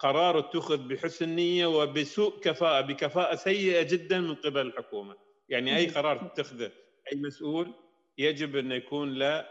قرار 0.00 0.38
اتخذ 0.38 0.88
بحسن 0.88 1.28
نية 1.28 1.66
وبسوء 1.66 2.40
كفاءة 2.40 2.80
بكفاءة 2.80 3.34
سيئة 3.34 3.82
جدا 3.82 4.20
من 4.20 4.34
قبل 4.34 4.60
الحكومة. 4.60 5.16
يعني 5.48 5.76
أي 5.76 5.86
قرار 5.86 6.28
تتخذه 6.28 6.70
أي 7.12 7.18
مسؤول 7.18 7.74
يجب 8.18 8.56
أن 8.56 8.72
يكون 8.72 9.14
له 9.14 9.46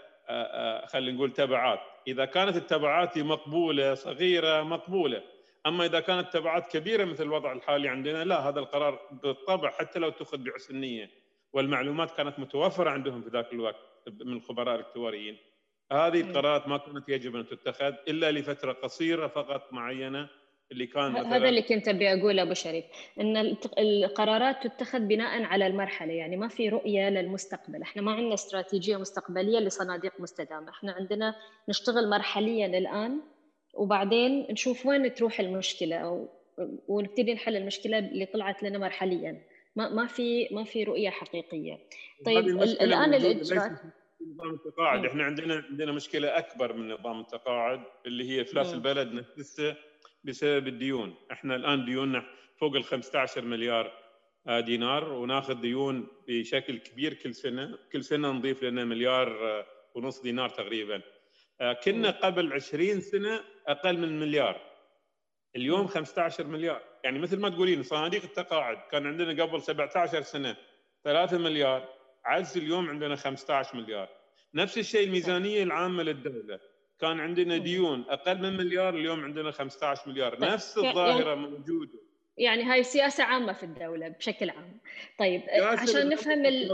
خلينا 0.86 1.17
نقول 1.17 1.33
تبعات. 1.33 1.79
إذا 2.07 2.25
كانت 2.25 2.55
التبعات 2.55 3.17
مقبولة 3.17 3.93
صغيرة 3.93 4.63
مقبولة. 4.63 5.24
أما 5.65 5.86
إذا 5.86 6.00
كانت 6.00 6.33
تبعات 6.33 6.71
كبيرة 6.71 7.05
مثل 7.05 7.24
الوضع 7.24 7.51
الحالي 7.51 7.89
عندنا 7.89 8.24
لا 8.24 8.50
هذا 8.50 8.59
القرار 8.59 9.00
بالطبع 9.24 9.71
حتى 9.71 10.00
لو 10.00 10.07
اتخذ 10.07 10.38
بحسن 10.38 10.75
نيه 10.75 11.09
والمعلومات 11.53 12.12
كانت 12.12 12.39
متوفرة 12.39 12.89
عندهم 12.89 13.21
في 13.21 13.29
ذاك 13.29 13.53
الوقت 13.53 13.75
من 14.21 14.33
الخبراء 14.33 14.75
الاكتواريين 14.75 15.38
هذه 15.91 16.21
القرارات 16.21 16.67
ما 16.67 16.77
كانت 16.77 17.09
يجب 17.09 17.36
أن 17.36 17.47
تتخذ 17.47 17.93
إلا 18.07 18.31
لفترة 18.31 18.71
قصيرة 18.71 19.27
فقط 19.27 19.74
معينة 19.74 20.29
اللي 20.71 20.88
كان 20.88 21.15
هذا 21.15 21.50
اللي 21.50 21.62
كنت 21.62 21.88
أبي 21.88 22.13
أقوله 22.13 22.41
أبو 22.41 22.53
شريف 22.53 22.86
إن 23.19 23.38
القرارات 23.79 24.67
تتخذ 24.67 25.00
بناء 25.00 25.43
على 25.43 25.67
المرحلة 25.67 26.13
يعني 26.13 26.38
ما 26.38 26.47
في 26.47 26.69
رؤية 26.69 27.09
للمستقبل. 27.09 27.81
إحنا 27.81 28.01
ما 28.01 28.12
عندنا 28.12 28.33
استراتيجية 28.33 28.97
مستقبلية 28.97 29.59
لصناديق 29.59 30.13
مستدامة. 30.19 30.69
إحنا 30.69 30.91
عندنا 30.91 31.36
نشتغل 31.69 32.09
مرحليا 32.09 32.77
الآن 32.77 33.21
وبعدين 33.74 34.47
نشوف 34.51 34.86
وين 34.86 35.13
تروح 35.13 35.39
المشكلة 35.39 35.95
أو 35.95 36.29
ونبتدي 36.88 37.33
نحل 37.33 37.55
المشكلة 37.55 38.00
اللي 38.00 38.25
طلعت 38.25 38.63
لنا 38.63 38.77
مرحليا. 38.77 39.41
ما 39.75 39.89
ما 39.89 40.07
في 40.07 40.47
ما 40.51 40.63
في 40.63 40.83
رؤية 40.83 41.09
حقيقية. 41.09 41.77
طيب 42.25 42.47
الآن 42.47 43.13
الاجراءات 43.13 43.71
نظام 44.33 44.53
التقاعد. 44.53 45.05
إحنا 45.05 45.24
عندنا 45.24 45.63
عندنا 45.69 45.91
مشكلة 45.91 46.38
أكبر 46.38 46.74
من 46.74 46.91
نظام 46.91 47.19
التقاعد 47.19 47.83
اللي 48.05 48.29
هي 48.29 48.41
افلاس 48.41 48.74
البلد 48.74 49.25
نفسه 49.38 49.75
بسبب 50.24 50.67
الديون. 50.67 51.15
إحنا 51.31 51.55
الآن 51.55 51.86
ديوننا 51.86 52.24
فوق 52.59 52.75
ال 52.75 52.83
15 52.83 53.41
مليار 53.45 54.07
آه، 54.47 54.59
دينار 54.59 55.13
وناخذ 55.13 55.62
ديون 55.62 56.07
بشكل 56.27 56.77
كبير 56.77 57.13
كل 57.13 57.36
سنة. 57.36 57.77
كل 57.91 58.03
سنة 58.03 58.31
نضيف 58.31 58.63
لنا 58.63 58.86
مليار 58.86 59.47
آه، 59.47 59.65
ونص 59.95 60.21
دينار 60.21 60.50
تقريبا. 60.50 61.01
آه، 61.62 61.74
كنا 61.74 62.12
قبل 62.12 62.53
20 62.53 63.01
سنة 63.01 63.43
أقل 63.67 63.97
من 63.97 64.19
مليار. 64.19 64.62
اليوم 65.55 65.88
15 65.88 66.47
مليار. 66.47 66.81
يعني 67.03 67.19
مثل 67.19 67.39
ما 67.39 67.50
تقولين 67.50 67.83
صناديق 67.83 68.24
التقاعد. 68.24 68.77
كان 68.91 69.07
عندنا 69.07 69.43
قبل 69.43 69.62
17 69.62 70.21
سنة 70.21 70.57
3 71.03 71.38
مليار 71.38 71.89
عز 72.25 72.57
اليوم 72.57 72.89
عندنا 72.89 73.15
15 73.15 73.77
مليار. 73.77 74.09
نفس 74.53 74.77
الشيء 74.77 75.07
الميزانية 75.07 75.63
العامة 75.63 76.03
للدولة. 76.03 76.59
كان 77.01 77.19
عندنا 77.19 77.57
ديون 77.57 78.05
أقل 78.09 78.37
من 78.37 78.57
مليار 78.57 78.95
اليوم 78.95 79.23
عندنا 79.23 79.51
15 79.51 80.09
مليار. 80.09 80.35
طيب. 80.35 80.51
نفس 80.51 80.77
الظاهرة 80.77 81.29
يعني 81.29 81.47
موجودة. 81.47 81.99
يعني 82.37 82.63
هاي 82.63 82.83
سياسة 82.83 83.23
عامة 83.23 83.53
في 83.53 83.63
الدولة 83.63 84.07
بشكل 84.07 84.49
عام. 84.49 84.79
طيب 85.19 85.41
عشان 85.49 86.09
نفهم 86.09 86.45
ال... 86.45 86.71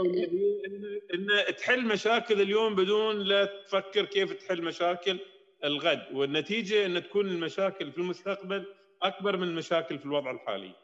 ان 1.14 1.54
تحل 1.56 1.86
مشاكل 1.86 2.40
اليوم 2.40 2.74
بدون 2.74 3.16
لا 3.16 3.44
تفكر 3.44 4.04
كيف 4.04 4.32
تحل 4.32 4.62
مشاكل 4.62 5.18
الغد 5.64 6.06
والنتيجة 6.12 6.86
إن 6.86 7.02
تكون 7.02 7.26
المشاكل 7.26 7.92
في 7.92 7.98
المستقبل 7.98 8.66
أكبر 9.02 9.36
من 9.36 9.48
المشاكل 9.48 9.98
في 9.98 10.04
الوضع 10.04 10.30
الحالي. 10.30 10.83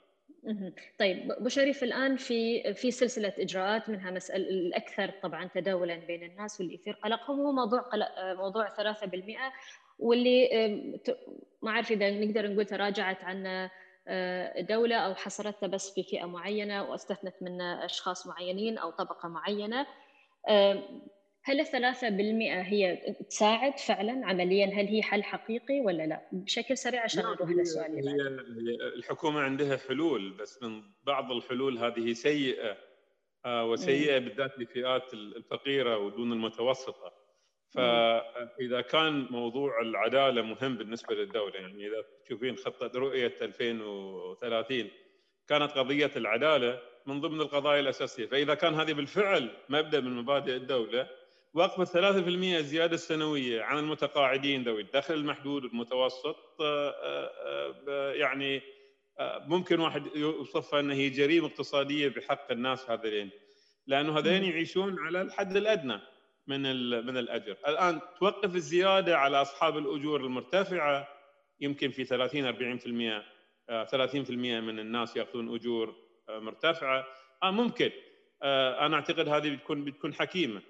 طيب 0.98 1.32
أبو 1.32 1.48
شريف 1.48 1.82
الآن 1.82 2.16
في 2.16 2.74
في 2.74 2.90
سلسلة 2.90 3.32
إجراءات 3.38 3.88
منها 3.88 4.10
مسألة 4.10 4.48
الأكثر 4.48 5.10
طبعا 5.22 5.48
تداولا 5.54 5.96
بين 5.96 6.22
الناس 6.22 6.60
واللي 6.60 6.74
يثير 6.74 6.94
قلقهم 6.94 7.40
هو 7.40 7.52
موضوع 7.52 7.80
قلق 7.80 8.08
موضوع 8.18 8.68
3% 8.68 9.52
واللي 9.98 10.48
ما 11.62 11.70
أعرف 11.70 11.90
إذا 11.90 12.10
نقدر 12.10 12.52
نقول 12.52 12.64
تراجعت 12.64 13.24
عن 13.24 13.68
آه، 14.08 14.60
دولة 14.60 14.96
أو 14.96 15.14
حصرتها 15.14 15.66
بس 15.66 15.94
في 15.94 16.02
فئة 16.02 16.24
معينة 16.24 16.82
وأستثنت 16.82 17.34
من 17.40 17.60
أشخاص 17.60 18.26
معينين 18.26 18.78
أو 18.78 18.90
طبقة 18.90 19.28
معينة. 19.28 19.86
هل 21.42 21.60
الثلاثة 21.60 22.08
بالمئة 22.08 22.62
هي 22.62 22.96
تساعد 23.28 23.78
فعلا 23.78 24.26
عمليا؟ 24.26 24.66
هل 24.66 24.86
هي 24.86 25.02
حل 25.02 25.22
حقيقي 25.22 25.80
ولا 25.80 26.06
لا؟ 26.06 26.28
بشكل 26.32 26.78
سريع 26.78 27.02
عشان 27.02 27.22
نروح 27.22 27.50
للسؤال 27.50 27.98
اللي 27.98 28.10
هي 28.10 28.86
الحكومة 28.98 29.40
عندها 29.40 29.76
حلول 29.76 30.30
بس 30.30 30.62
من 30.62 30.82
بعض 31.04 31.32
الحلول 31.32 31.78
هذه 31.78 32.12
سيئة 32.12 32.76
آه، 33.44 33.64
وسيئة 33.64 34.18
بالذات 34.18 34.58
للفئات 34.58 35.14
الفقيرة 35.14 35.98
ودون 35.98 36.32
المتوسطة. 36.32 37.12
فإذا 37.74 38.80
كان 38.80 39.26
موضوع 39.30 39.80
العدالة 39.80 40.42
مهم 40.42 40.76
بالنسبة 40.76 41.14
للدولة 41.14 41.54
يعني 41.54 41.86
إذا 41.86 42.04
تشوفين 42.24 42.56
خطة 42.56 42.98
رؤية 42.98 43.34
2030 43.42 44.90
كانت 45.48 45.72
قضية 45.72 46.10
العدالة 46.16 46.80
من 47.06 47.20
ضمن 47.20 47.40
القضايا 47.40 47.80
الأساسية. 47.80 48.26
فإذا 48.26 48.54
كان 48.54 48.74
هذه 48.74 48.92
بالفعل 48.92 49.50
مبدأ 49.68 50.00
من 50.00 50.16
مبادئ 50.16 50.56
الدولة 50.56 51.08
وقف 51.54 51.92
3% 51.92 52.60
زيادة 52.60 52.96
سنويه 52.96 53.62
عن 53.62 53.78
المتقاعدين 53.78 54.62
ذوي 54.64 54.82
الدخل 54.82 55.14
المحدود 55.14 55.64
والمتوسط. 55.64 56.60
آه، 56.60 56.90
آه، 56.90 57.74
آه، 57.88 58.12
يعني 58.12 58.62
ممكن 59.46 59.80
واحد 59.80 60.16
يوصفها 60.16 60.80
إنها 60.80 60.96
هي 60.96 61.10
جريمة 61.10 61.46
اقتصادية 61.46 62.08
بحق 62.08 62.52
الناس 62.52 62.90
هذين 62.90 63.30
لأنه 63.86 64.18
هذين 64.18 64.44
يعيشون 64.44 64.98
على 64.98 65.22
الحد 65.22 65.56
الأدنى 65.56 66.00
من 66.46 66.62
من 67.06 67.16
الأجر، 67.16 67.56
الآن 67.68 68.00
توقف 68.18 68.54
الزيادة 68.54 69.18
على 69.18 69.42
أصحاب 69.42 69.78
الأجور 69.78 70.20
المرتفعة 70.20 71.08
يمكن 71.60 71.90
في 71.90 72.04
30 72.04 72.46
40% 72.46 73.24
30% 73.90 74.60
من 74.60 74.78
الناس 74.78 75.16
يأخذون 75.16 75.54
أجور 75.54 75.94
مرتفعة. 76.28 77.06
آه 77.42 77.50
ممكن. 77.50 77.90
أنا 78.42 78.96
أعتقد 78.96 79.28
هذه 79.28 79.56
بتكون 79.56 79.84
بتكون 79.84 80.14
حكيمة. 80.14 80.62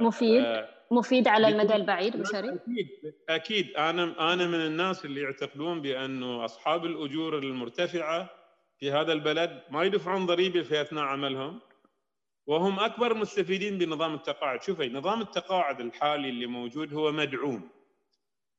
مفيد؟ 0.00 0.66
مفيد 0.90 1.28
على 1.28 1.48
المدى 1.48 1.74
البعيد 1.76 2.16
بشري 2.16 2.48
أكيد 2.48 2.88
أكيد. 3.28 3.76
أنا 3.76 4.32
أنا 4.32 4.46
من 4.46 4.60
الناس 4.66 5.04
اللي 5.04 5.20
يعتقدون 5.20 5.80
بانه 5.82 6.44
أصحاب 6.44 6.84
الأجور 6.84 7.38
المرتفعة 7.38 8.30
في 8.78 8.92
هذا 8.92 9.12
البلد 9.12 9.62
ما 9.70 9.84
يدفعون 9.84 10.26
ضريبة 10.26 10.62
في 10.62 10.80
أثناء 10.80 11.04
عملهم 11.04 11.60
وهم 12.46 12.80
أكبر 12.80 13.14
مستفيدين 13.14 13.78
بنظام 13.78 14.14
التقاعد. 14.14 14.62
شوفي 14.62 14.88
نظام 14.88 15.20
التقاعد 15.20 15.80
الحالي 15.80 16.28
اللي 16.28 16.46
موجود 16.46 16.94
هو 16.94 17.12
مدعوم 17.12 17.68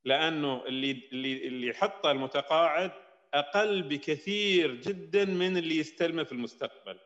لأنه 0.05 0.65
اللي 0.65 1.03
اللي 1.11 1.47
اللي 1.47 1.73
حطه 1.73 2.11
المتقاعد 2.11 2.91
أقل 3.33 3.83
بكثير 3.83 4.75
جدا 4.75 5.25
من 5.25 5.57
اللي 5.57 5.77
يستلمه 5.77 6.23
في 6.23 6.31
المستقبل. 6.31 6.99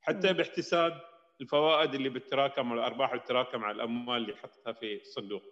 حتى 0.00 0.32
باحتساب 0.32 1.09
الفوائد 1.40 1.94
اللي 1.94 2.08
بتتراكم 2.08 2.70
والارباح 2.72 3.10
اللي 3.10 3.22
بتتراكم 3.22 3.64
على 3.64 3.74
الأموال 3.76 4.16
اللي 4.22 4.36
حطها 4.36 4.72
في 4.72 5.00
الصندوق. 5.00 5.42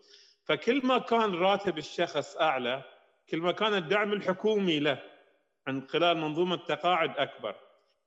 فكل 0.45 0.87
ما 0.87 0.99
كان 0.99 1.35
راتب 1.35 1.79
الشخص 1.79 2.37
أعلى 2.37 2.83
كل 3.31 3.39
ما 3.39 3.53
كان 3.53 3.75
الدعم 3.75 4.13
الحكومي 4.13 4.81
له 4.81 5.03
عن 5.67 5.89
خلال 5.89 6.19
منظومة 6.19 6.57
تقاعد 6.57 7.19
أكبر. 7.19 7.55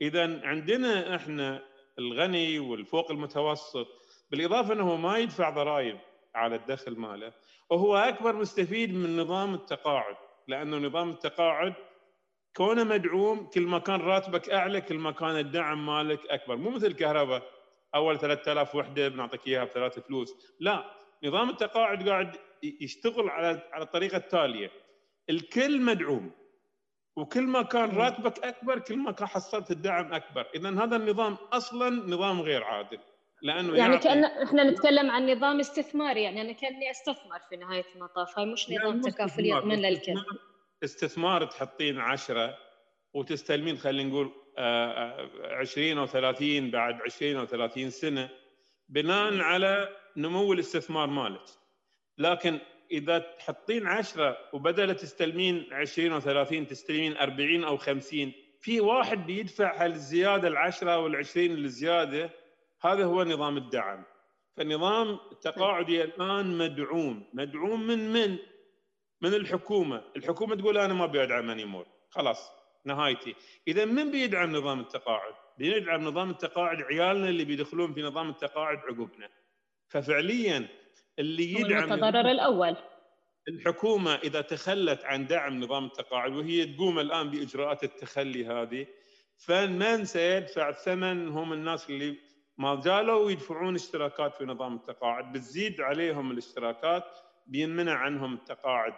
إذا 0.02 0.48
عندنا 0.48 1.16
إحنا 1.16 1.64
الغني 2.00 2.60
والفوق 2.60 3.12
المتوسط 3.12 3.88
بالإضافة 4.32 4.74
إنه 4.74 4.96
ما 4.96 5.18
يدفع 5.18 5.50
ضرائب 5.50 6.00
على 6.36 6.56
الدخل 6.56 6.96
ماله 7.00 7.34
وهو 7.70 7.98
أكبر 7.98 8.36
مستفيد 8.36 8.94
من 8.94 9.18
نظام 9.20 9.54
التقاعد 9.54 10.16
لأنه 10.48 10.78
نظام 10.78 11.10
التقاعد 11.10 11.74
كونه 12.56 12.84
مدعوم 12.84 13.50
كل 13.50 13.62
ما 13.62 13.80
كان 13.80 14.02
راتبك 14.02 14.50
أعلى 14.50 14.82
كل 14.82 14.96
ما 14.96 15.12
كان 15.12 15.38
الدعم 15.38 15.86
مالك 15.86 16.28
أكبر. 16.28 16.56
مو 16.56 16.70
مثل 16.70 16.88
الكهرباء 16.88 17.44
أول 17.96 18.20
3000 18.20 18.76
وحدة 18.76 19.08
بنعطيك 19.08 19.48
إياها 19.48 19.64
بثلاث 19.64 20.00
فلوس. 20.00 20.56
لا 20.60 20.86
نظام 21.24 21.50
التقاعد 21.50 22.10
قاعد 22.10 22.36
يشتغل 22.64 23.30
على 23.30 23.62
على 23.72 23.84
الطريقة 23.84 24.18
التالية. 24.18 24.72
الكل 25.30 25.82
مدعوم 25.82 26.32
وكل 27.16 27.42
ما 27.42 27.62
كان 27.62 27.98
راتبك 27.98 28.44
أكبر 28.44 28.80
كل 28.80 28.98
ما 28.98 29.12
كان 29.12 29.28
حصلت 29.28 29.72
الدعم 29.72 30.14
أكبر. 30.14 30.48
اذا 30.56 30.70
هذا 30.70 30.96
النظام 30.96 31.38
أصلا 31.54 31.90
نظام 31.90 32.42
غير 32.42 32.64
عادل. 32.64 33.00
لأنه 33.42 33.78
يعني 33.78 33.98
كأن 33.98 34.24
إحنا 34.24 34.64
نتكلم 34.64 35.12
عن 35.12 35.32
نظام 35.32 35.60
استثماري 35.60 36.24
يعني 36.24 36.42
أنا 36.42 36.52
كأني 36.52 36.92
أستثمر 36.92 37.40
في 37.50 37.56
نهاية 37.56 37.86
المطاف. 37.96 38.40
هاي 38.40 38.46
مش 38.46 38.70
نظام 38.70 38.86
يعني 38.86 39.12
تكافلي 39.12 39.50
يضمن 39.50 39.82
للكل. 39.82 40.24
استثمار 40.84 41.46
تحطين 41.46 42.00
10 42.00 42.58
وتستلمين 43.14 43.78
خلينا 43.78 44.10
نقول 44.10 44.32
20 44.58 45.98
أو 45.98 46.06
30 46.06 46.72
بعد 46.72 47.02
20 47.02 47.36
أو 47.36 47.46
30 47.46 47.90
سنة 47.90 48.30
بناء 48.90 49.40
على 49.40 49.98
نمو 50.18 50.54
الاستثمار 50.54 51.08
مالك. 51.08 51.46
لكن 52.18 52.60
إذا 52.92 53.20
تحطين 53.20 53.88
10 53.88 54.38
وبدل 54.54 54.96
تستلمين 54.96 55.68
20 55.72 56.12
أو 56.12 56.20
30 56.20 56.68
تستلمين 56.68 57.18
40 57.18 57.64
أو 57.64 57.78
50 57.78 58.34
في 58.60 58.82
واحد 58.82 59.26
بيدفع 59.26 59.86
هالزياده 59.86 60.50
ال10 60.50 60.84
أو 60.84 61.12
ال20 61.12 61.38
الزياده 61.38 62.30
هذا 62.82 63.06
هو 63.06 63.24
نظام 63.24 63.58
الدعم. 63.58 64.04
فالنظام 64.58 65.20
التقاعدي 65.32 66.04
الآن 66.04 66.58
مدعوم. 66.58 67.24
مدعوم 67.34 67.88
من 67.88 68.14
من؟ 68.14 68.38
من 69.22 69.34
الحكومة. 69.34 70.04
الحكومة 70.16 70.56
تقول 70.56 70.78
أنا 70.78 70.94
ما 70.94 71.04
ابي 71.04 71.24
ادعم 71.24 71.50
انيمور 71.50 71.86
خلاص. 72.10 72.61
نهايتي. 72.86 73.36
إذا 73.68 73.86
من 73.86 74.12
بيدعم 74.12 74.56
نظام 74.56 74.80
التقاعد؟ 74.80 75.34
بيدعم 75.58 76.04
نظام 76.04 76.30
التقاعد 76.30 76.82
عيالنا 76.82 77.30
اللي 77.30 77.46
بيدخلون 77.46 77.94
في 77.94 78.02
نظام 78.02 78.30
التقاعد 78.30 78.78
عقبنا 78.78 79.30
ففعليا 79.88 80.68
اللي 81.20 81.54
يدعم 81.54 81.94
المتضرر 81.94 82.32
الأول. 82.32 82.76
الحكومة 83.48 84.16
إذا 84.16 84.42
تخلت 84.42 85.06
عن 85.06 85.28
دعم 85.28 85.60
نظام 85.60 85.86
التقاعد 85.86 86.32
وهي 86.32 86.66
تقوم 86.66 87.00
الآن 87.00 87.30
بإجراءات 87.30 87.84
التخلي 87.84 88.46
هذه 88.46 88.88
فمن 89.38 90.06
سيدفع 90.06 90.70
الثمن 90.70 91.28
هم 91.28 91.54
الناس 91.54 91.90
اللي 91.90 92.18
ما 92.58 92.82
زالوا 92.82 93.32
يدفعون 93.32 93.76
اشتراكات 93.76 94.36
في 94.36 94.46
نظام 94.46 94.76
التقاعد 94.76 95.32
بتزيد 95.32 95.82
عليهم 95.82 96.32
الاشتراكات 96.32 97.04
بينمنع 97.48 97.94
عنهم 97.94 98.34
التقاعد 98.34 98.94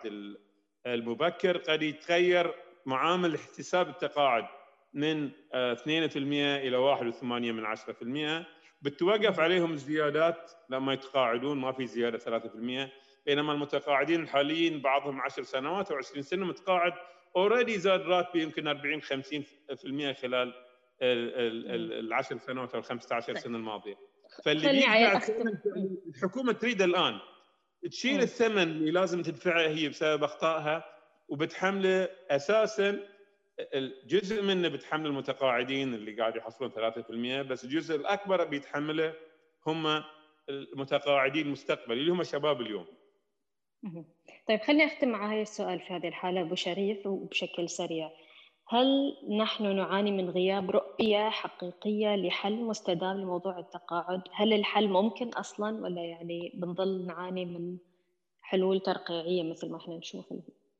المبكر 0.86 1.58
قد 1.58 1.82
يتغير 1.82 2.56
معامل 2.86 3.36
احتساب 3.36 3.90
التقاعد 3.90 4.46
من 4.94 5.30
2% 5.30 5.32
آه، 5.54 6.58
إلى 6.58 6.78
1.8 6.78 7.24
من 7.24 7.66
10% 7.66 8.46
بتوقف 8.82 9.40
عليهم 9.40 9.72
الزيادات 9.72 10.52
لما 10.70 10.94
يتقاعدون 10.94 11.58
ما 11.58 11.72
في 11.72 11.88
زيادة 11.88 12.18
3% 12.18 12.92
بينما 13.26 13.54
المتقاعدين 13.54 14.24
الحاليين 14.24 14.82
بعضهم 14.82 15.22
10 15.22 15.44
سنوات 15.44 15.92
أو 15.92 15.98
20 15.98 16.22
سنة 16.24 16.46
متقاعد. 16.46 16.94
اوريدي 17.36 17.80
زاد 17.80 18.02
راتبه 18.02 18.42
يمكن 18.42 18.68
40 18.68 19.02
50% 19.02 20.22
خلال 20.22 20.54
العشر 21.02 22.38
سنوات 22.38 22.74
أو 22.74 22.80
ال 22.80 22.86
15 22.86 23.36
سنة 23.36 23.58
الماضية. 23.58 23.96
فاللي 24.44 24.70
الحكومة 26.08 26.52
تريد 26.52 26.82
الآن 26.82 27.20
تشيل 27.92 28.22
الثمن 28.22 28.62
اللي 28.62 28.92
لازم 28.92 29.22
تدفعه 29.22 29.68
هي 29.68 29.90
بسبب 29.90 30.24
أخطائها. 30.24 30.93
وبتحمله 31.28 32.10
أساسا 32.30 33.00
الجزء 33.74 34.42
منه 34.44 34.68
بتحمل 34.68 35.06
المتقاعدين 35.06 35.94
اللي 35.94 36.12
قاعد 36.16 36.36
يحصلون 36.36 36.72
3% 36.72 37.42
بس 37.48 37.64
الجزء 37.64 37.96
الأكبر 37.96 38.44
بيتحمله 38.46 39.14
هم 39.68 40.04
المتقاعدين 40.50 41.46
المستقبلي 41.46 42.02
اللي 42.02 42.12
هم 42.12 42.24
شباب 42.24 42.62
اليوم. 42.62 42.86
طيب 44.48 44.60
خليني 44.62 44.86
أختم 44.86 45.08
مع 45.10 45.34
هذا 45.34 45.42
السؤال 45.42 45.80
في 45.80 45.94
هذه 45.94 46.08
الحالة 46.08 46.42
أبو 46.42 46.56
شريف 46.56 47.08
وبشكل 47.08 47.70
سريع. 47.70 48.12
هل 48.68 49.18
نحن 49.40 49.76
نعاني 49.76 50.12
من 50.12 50.30
غياب 50.30 50.72
رؤية 50.72 51.30
حقيقية 51.30 52.16
لحل 52.16 52.56
مستدام 52.56 53.18
لموضوع 53.18 53.60
التقاعد؟ 53.60 54.22
هل 54.34 54.54
الحل 54.54 54.88
ممكن 54.88 55.30
أصلا 55.30 55.84
ولا 55.84 56.02
يعني 56.02 56.52
بنظل 56.56 57.06
نعاني 57.08 57.46
من 57.46 57.78
حلول 58.42 58.80
ترقيعية 58.80 59.44
مثل 59.44 59.72
ما 59.72 59.78
إحنا 59.78 59.98
نشوف 59.98 60.34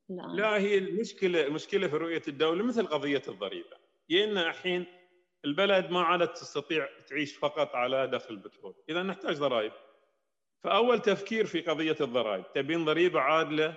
الان؟ 0.10 0.36
لا 0.36 0.58
هي 0.58 0.78
المشكلة 0.78 1.48
المشكلة 1.48 1.88
في 1.88 1.98
رؤية 1.98 2.22
الدولة 2.28 2.64
مثل 2.64 2.88
قضية 2.88 3.22
الضريبة. 3.28 3.78
جينا 4.10 4.50
الحين 4.50 4.86
البلد 5.46 5.90
ما 5.90 6.02
عادت 6.02 6.38
تستطيع 6.38 6.90
تعيش 7.08 7.38
فقط 7.38 7.76
على 7.76 8.08
دخل 8.08 8.34
البترول، 8.34 8.76
إذا 8.90 9.04
نحتاج 9.04 9.38
ضرائب. 9.38 9.72
فأول 10.64 11.00
تفكير 11.00 11.46
في 11.46 11.62
قضية 11.62 11.98
الضرائب، 12.02 12.44
تبين 12.54 12.86
ضريبة 12.86 13.20
عادلة 13.20 13.76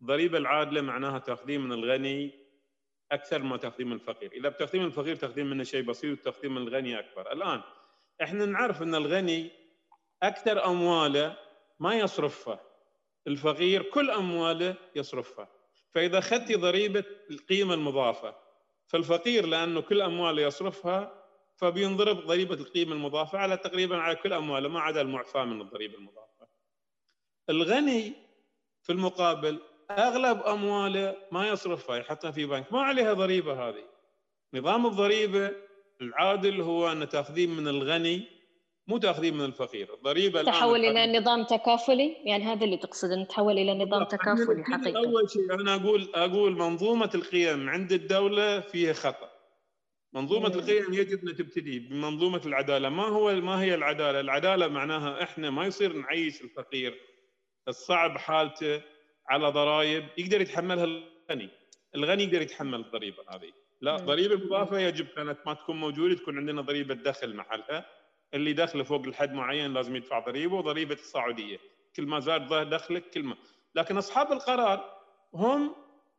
الضريبه 0.00 0.38
العادلة 0.38 0.80
معناها 0.80 1.18
تاخذين 1.18 1.60
من 1.60 1.72
الغني 1.72 2.30
أكثر 3.12 3.42
ما 3.42 3.56
تاخذين 3.56 3.86
من 3.86 3.92
الفقير، 3.92 4.32
إذا 4.32 4.48
بتاخذين 4.48 4.80
من 4.80 4.86
الفقير 4.86 5.16
تاخذين 5.16 5.46
منه 5.46 5.62
شيء 5.62 5.82
بسيط 5.82 6.18
وتاخذين 6.18 6.50
من 6.50 6.62
الغني 6.62 6.98
أكبر، 6.98 7.32
الآن 7.32 7.62
إحنا 8.22 8.46
نعرف 8.46 8.82
إن 8.82 8.94
الغني 8.94 9.50
أكثر 10.22 10.64
أمواله 10.64 11.36
ما 11.80 11.94
يصرفها 11.94 12.60
الفقير 13.26 13.82
كل 13.82 14.10
أمواله 14.10 14.74
يصرفها. 14.96 15.48
فإذا 15.90 16.18
اخذتي 16.18 16.54
ضريبة 16.54 17.04
القيمة 17.30 17.74
المضافة 17.74 18.34
فالفقير 18.86 19.46
لأنه 19.46 19.80
كل 19.80 20.00
أمواله 20.00 20.42
يصرفها 20.42 21.24
فبينضرب 21.56 22.26
ضريبة 22.26 22.54
القيمة 22.54 22.92
المضافة 22.92 23.38
على 23.38 23.56
تقريبا 23.56 23.96
على 23.96 24.16
كل 24.16 24.32
أمواله 24.32 24.68
ما 24.68 24.80
عدا 24.80 25.00
المعفاه 25.00 25.44
من 25.44 25.60
الضريبة 25.60 25.94
المضافة. 25.94 26.46
الغني 27.50 28.12
في 28.82 28.92
المقابل 28.92 29.58
أغلب 29.90 30.42
أمواله 30.42 31.16
ما 31.32 31.48
يصرفها 31.48 31.96
يحطها 31.96 32.30
في 32.30 32.46
بنك. 32.46 32.72
ما 32.72 32.82
عليها 32.82 33.12
ضريبة 33.12 33.68
هذه. 33.68 33.84
نظام 34.54 34.86
الضريبة 34.86 35.52
العادل 36.00 36.60
هو 36.60 36.92
أن 36.92 37.08
تأخذين 37.08 37.50
من 37.50 37.68
الغني 37.68 38.33
مو 38.88 38.98
تاخذين 38.98 39.34
من 39.36 39.44
الفقير. 39.44 39.94
الضريبة 39.94 40.42
تحول 40.42 40.84
إلى 40.84 41.18
نظام 41.18 41.44
تكافلي؟ 41.44 42.16
يعني 42.24 42.44
هذا 42.44 42.64
اللي 42.64 42.76
تقصد 42.76 43.10
ان 43.10 43.28
تحول 43.28 43.58
إلى 43.58 43.84
نظام 43.84 44.04
تكافلي 44.04 44.64
حقيقي. 44.64 44.96
اول 44.96 45.30
شيء. 45.30 45.54
أنا 45.54 45.74
أقول 45.74 46.08
أقول 46.14 46.52
منظومة 46.52 47.10
القيم 47.14 47.68
عند 47.68 47.92
الدولة 47.92 48.60
فيها 48.60 48.92
خطأ. 48.92 49.30
منظومة 50.12 50.48
مم. 50.48 50.54
القيم 50.54 50.94
يجب 50.94 51.28
أن 51.28 51.36
تبتدي 51.36 51.78
بمنظومة 51.78 52.40
العدالة. 52.46 52.88
ما 52.88 53.06
هو 53.06 53.34
ما 53.34 53.62
هي 53.62 53.74
العدالة؟ 53.74 54.20
العدالة 54.20 54.68
معناها 54.68 55.22
إحنا 55.22 55.50
ما 55.50 55.66
يصير 55.66 55.92
نعيش 55.92 56.42
الفقير 56.42 57.00
الصعب 57.68 58.18
حالته 58.18 58.82
على 59.28 59.48
ضرائب 59.48 60.04
يقدر 60.18 60.40
يتحملها 60.40 60.84
الغني. 60.84 61.50
الغني 61.94 62.22
يقدر 62.24 62.42
يتحمل 62.42 62.80
الضريبة 62.80 63.22
هذه. 63.28 63.52
لا 63.80 63.96
ضريبة 63.96 64.34
المضافه 64.34 64.78
يجب 64.78 65.06
كانت 65.06 65.38
ما 65.46 65.54
تكون 65.54 65.76
موجودة 65.76 66.14
تكون 66.14 66.38
عندنا 66.38 66.60
ضريبة 66.60 66.94
دخل 66.94 67.36
محلها. 67.36 67.86
اللي 68.34 68.52
دخله 68.52 68.84
فوق 68.84 69.02
الحد 69.06 69.32
معين 69.32 69.74
لازم 69.74 69.96
يدفع 69.96 70.18
ضريبه 70.18 70.56
وضريبة 70.56 70.94
الصعوديه 70.94 71.58
كل 71.96 72.06
ما 72.06 72.20
زاد 72.20 72.68
دخلك 72.70 73.10
كل 73.10 73.22
ما. 73.22 73.36
لكن 73.74 73.96
أصحاب 73.96 74.32
القرار 74.32 74.94
هم 75.34 75.74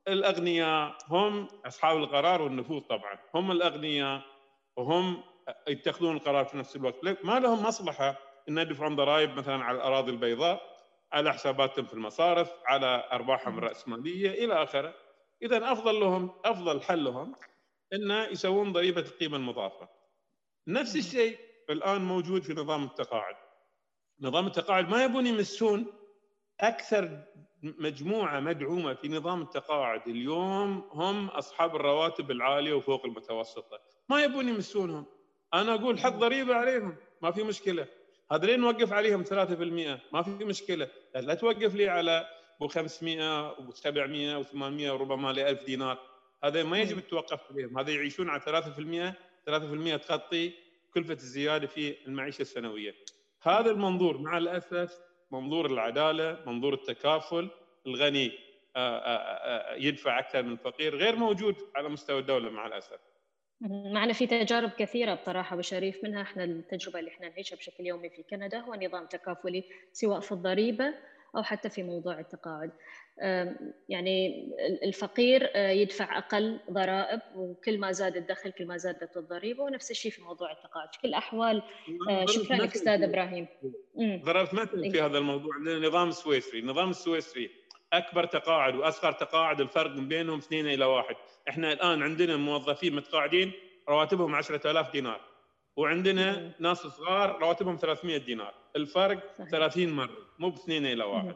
الأغنياء 0.08 0.98
هم 1.10 1.48
أصحاب 1.66 1.98
القرار 1.98 2.42
والنفوذ 2.42 2.82
طبعا. 2.82 3.20
هم 3.34 3.52
الأغنياء 3.52 4.22
وهم 4.78 5.24
يتخذون 5.68 6.16
القرار 6.16 6.46
في 6.46 6.58
نفس 6.58 6.76
الوقت. 6.76 7.24
ما 7.24 7.40
لهم 7.40 7.64
مصلحة 7.64 8.20
إن 8.50 8.58
يدفعون 8.58 8.96
ضرائب 8.96 9.38
مثلا 9.38 9.64
على 9.64 9.78
الأراضي 9.78 10.12
البيضاء 10.12 10.76
على 11.12 11.34
حساباتهم 11.34 11.86
في 11.86 11.94
المصارف 11.94 12.52
على 12.66 13.10
أرباحهم 13.12 13.58
الرأسمالية 13.58 14.46
إلى 14.46 14.64
آخره. 14.64 14.94
اذا 15.42 15.72
أفضل 15.72 16.00
لهم 16.00 16.32
أفضل 16.46 16.82
حل 16.82 17.04
لهم 17.04 17.36
انه 17.94 18.24
يسوون 18.24 18.72
ضريبة 18.72 19.02
القيمة 19.02 19.38
المضافة. 19.38 19.90
نفس 20.68 20.96
الشيء 20.96 21.45
الآن 21.74 22.02
موجود 22.02 22.44
في 22.44 22.54
نظام 22.54 22.84
التقاعد. 22.84 23.36
نظام 24.22 24.48
التقاعد 24.48 24.90
ما 24.90 25.04
يبون 25.04 25.28
يمسون 25.28 25.86
أكثر 26.60 27.24
مجموعة 27.64 28.40
مدعومة 28.40 28.94
في 28.94 29.08
نظام 29.08 29.42
التقاعد 29.42 30.08
اليوم 30.08 30.90
هم 30.92 31.28
أصحاب 31.28 31.76
الرواتب 31.76 32.32
العالية 32.32 32.74
وفوق 32.74 33.06
المتوسطة. 33.06 33.80
ما 34.10 34.24
يبون 34.24 34.50
يمسونهم. 34.50 35.06
أنا 35.54 35.74
أقول 35.74 36.00
حط 36.00 36.14
ضريبه 36.14 36.56
عليهم. 36.56 36.96
ما 37.22 37.32
في 37.32 37.44
مشكلة. 37.44 37.88
هذولين 38.32 38.60
نوقف 38.60 38.94
عليهم 38.94 39.24
3% 39.24 40.00
ما 40.14 40.22
في 40.24 40.46
مشكلة. 40.46 40.90
لا 41.16 41.34
توقف 41.34 41.76
لي 41.76 41.90
على 41.90 42.28
أبو 42.58 42.68
500 42.68 43.52
و 43.52 43.72
700 43.72 44.38
و 44.38 44.44
800 44.44 44.92
وربما 44.92 45.32
ل 45.32 45.40
1000 45.40 45.64
دينار. 45.64 46.00
هذا 46.44 46.64
ما 46.64 46.80
يجب 46.80 46.98
التوقف 46.98 47.52
عليهم. 47.52 47.80
هذا 47.80 47.92
يعيشون 47.92 48.30
على 48.30 48.42
3% 48.42 49.14
3% 49.46 49.98
تغطي 49.98 50.65
كلفة 50.96 51.14
الزيادة 51.14 51.68
في 51.68 51.96
المعيشة 52.08 52.42
السنوية. 52.42 52.96
هذا 53.42 53.72
المنظور 53.72 54.18
مع 54.18 54.38
الأسف 54.38 55.00
منظور 55.32 55.66
العدالة 55.66 56.40
منظور 56.46 56.74
التكافل 56.74 57.50
الغني 57.88 58.32
آه، 58.76 58.98
آه، 58.98 59.18
آه، 59.18 59.76
يدفع 59.76 60.20
أكثر 60.20 60.44
من 60.44 60.52
الفقير 60.52 60.96
غير 60.96 61.16
موجود 61.16 61.56
على 61.76 61.90
مستوى 61.90 62.20
الدولة 62.20 62.50
مع 62.50 62.68
الأسف. 62.68 63.00
معنا 63.94 64.14
في 64.14 64.28
تجارب 64.28 64.70
كثيرة 64.70 65.14
بصراحة 65.14 65.56
بشريف 65.56 66.04
منها 66.04 66.22
إحنا 66.22 66.44
التجربة 66.44 67.00
اللي 67.00 67.12
إحنا 67.12 67.30
نعيشها 67.30 67.56
بشكل 67.56 67.86
يومي 67.86 68.10
في 68.10 68.24
كندا 68.24 68.60
هو 68.60 68.76
نظام 68.76 69.06
تكافلي 69.06 69.64
سواء 69.94 70.20
في 70.20 70.32
الضريبة 70.32 70.94
أو 71.36 71.44
حتى 71.44 71.70
في 71.70 71.84
موضوع 71.84 72.20
التقاعد. 72.20 72.72
يعني 73.90 74.48
الفقير 74.84 75.50
يدفع 75.56 76.18
أقل 76.18 76.60
ضرائب 76.72 77.20
وكل 77.36 77.78
ما 77.78 77.92
زاد 77.92 78.16
الدخل 78.18 78.52
كل 78.52 78.68
ما 78.68 78.78
زادت 78.78 79.18
الضريبة 79.18 79.64
ونفس 79.64 79.92
الشيء 79.92 80.12
في 80.12 80.22
موضوع 80.22 80.52
التقاعد. 80.52 80.94
في 80.94 81.02
كل 81.02 81.08
الأحوال 81.08 81.64
شكرا 82.26 82.56
لك 82.56 82.76
أستاذ 82.76 83.04
إبراهيم. 83.04 83.48
ضربت 84.02 84.54
مثل 84.54 84.92
في 84.92 85.02
هذا 85.02 85.18
الموضوع 85.18 85.58
النظام 85.58 86.10
السويسري 86.10 86.60
النظام 86.60 86.90
السويسري 86.90 87.50
أكبر 87.94 88.26
تقاعد 88.26 88.76
وأصغر 88.76 89.12
تقاعد 89.12 89.62
الفرق 89.62 89.92
بينهم 89.92 90.38
اثنين 90.38 90.68
إلى 90.68 90.86
واحد، 90.86 91.16
إحنا 91.50 91.74
الآن 91.74 92.04
عندنا 92.04 92.38
موظفين 92.38 92.96
متقاعدين 92.96 93.52
رواتبهم 93.90 94.36
10000 94.36 94.92
دينار 94.92 95.22
وعندنا 95.78 96.52
ناس 96.60 96.78
صغار 96.78 97.40
رواتبهم 97.40 97.76
300 97.76 98.18
دينار، 98.18 98.54
الفرق 98.76 99.34
صحيح. 99.38 99.50
30 99.50 99.90
مرة 99.90 100.18
مو 100.40 100.50
باثنين 100.50 100.86
إلى 100.86 101.04
واحد. 101.04 101.36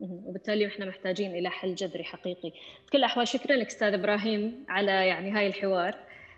وبالتالي 0.00 0.66
إحنا 0.66 0.86
محتاجين 0.86 1.34
إلى 1.34 1.50
حل 1.50 1.74
جذري 1.74 2.04
حقيقي. 2.04 2.52
بكل 2.86 2.98
الاحوال 2.98 3.28
شكرا 3.28 3.56
لك 3.56 3.66
أستاذ 3.66 3.94
إبراهيم 3.94 4.64
على 4.68 4.92
يعني 5.06 5.30
هاي 5.30 5.46
الحوار. 5.46 5.94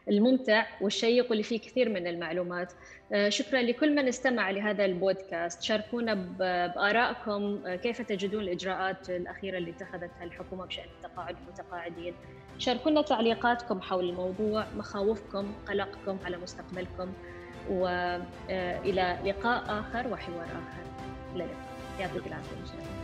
الممتع 0.08 0.66
والشيق 0.80 1.30
واللي 1.30 1.42
فيه 1.42 1.60
كثير 1.60 1.88
من 1.88 2.06
المعلومات. 2.06 2.72
آه، 3.12 3.28
شكرا 3.28 3.62
لكل 3.62 3.94
من 3.94 4.08
استمع 4.08 4.50
لهذا 4.50 4.84
البودكاست. 4.84 5.62
شاركونا 5.62 6.14
بآرائكم 6.14 7.62
آه، 7.66 7.76
كيف 7.76 8.02
تجدون 8.02 8.42
الإجراءات 8.42 9.10
الأخيرة 9.10 9.58
اللي 9.58 9.70
اتخذتها 9.70 10.24
الحكومة 10.24 10.66
بشأن 10.66 10.84
التقاعد 10.96 11.36
المتقاعدين. 11.46 12.14
شاركونا 12.58 13.02
تعليقاتكم 13.02 13.80
حول 13.80 14.08
الموضوع 14.10 14.66
مخاوفكم 14.76 15.52
قلقكم 15.68 16.18
على 16.24 16.36
مستقبلكم. 16.36 17.12
وإلى 17.70 18.22
آه، 19.02 19.22
لقاء 19.26 19.64
آخر 19.68 20.12
وحوار 20.12 20.44
آخر. 20.44 20.84
اللقاء. 21.34 21.74
يعطيك 22.00 22.26
العافية. 22.26 23.03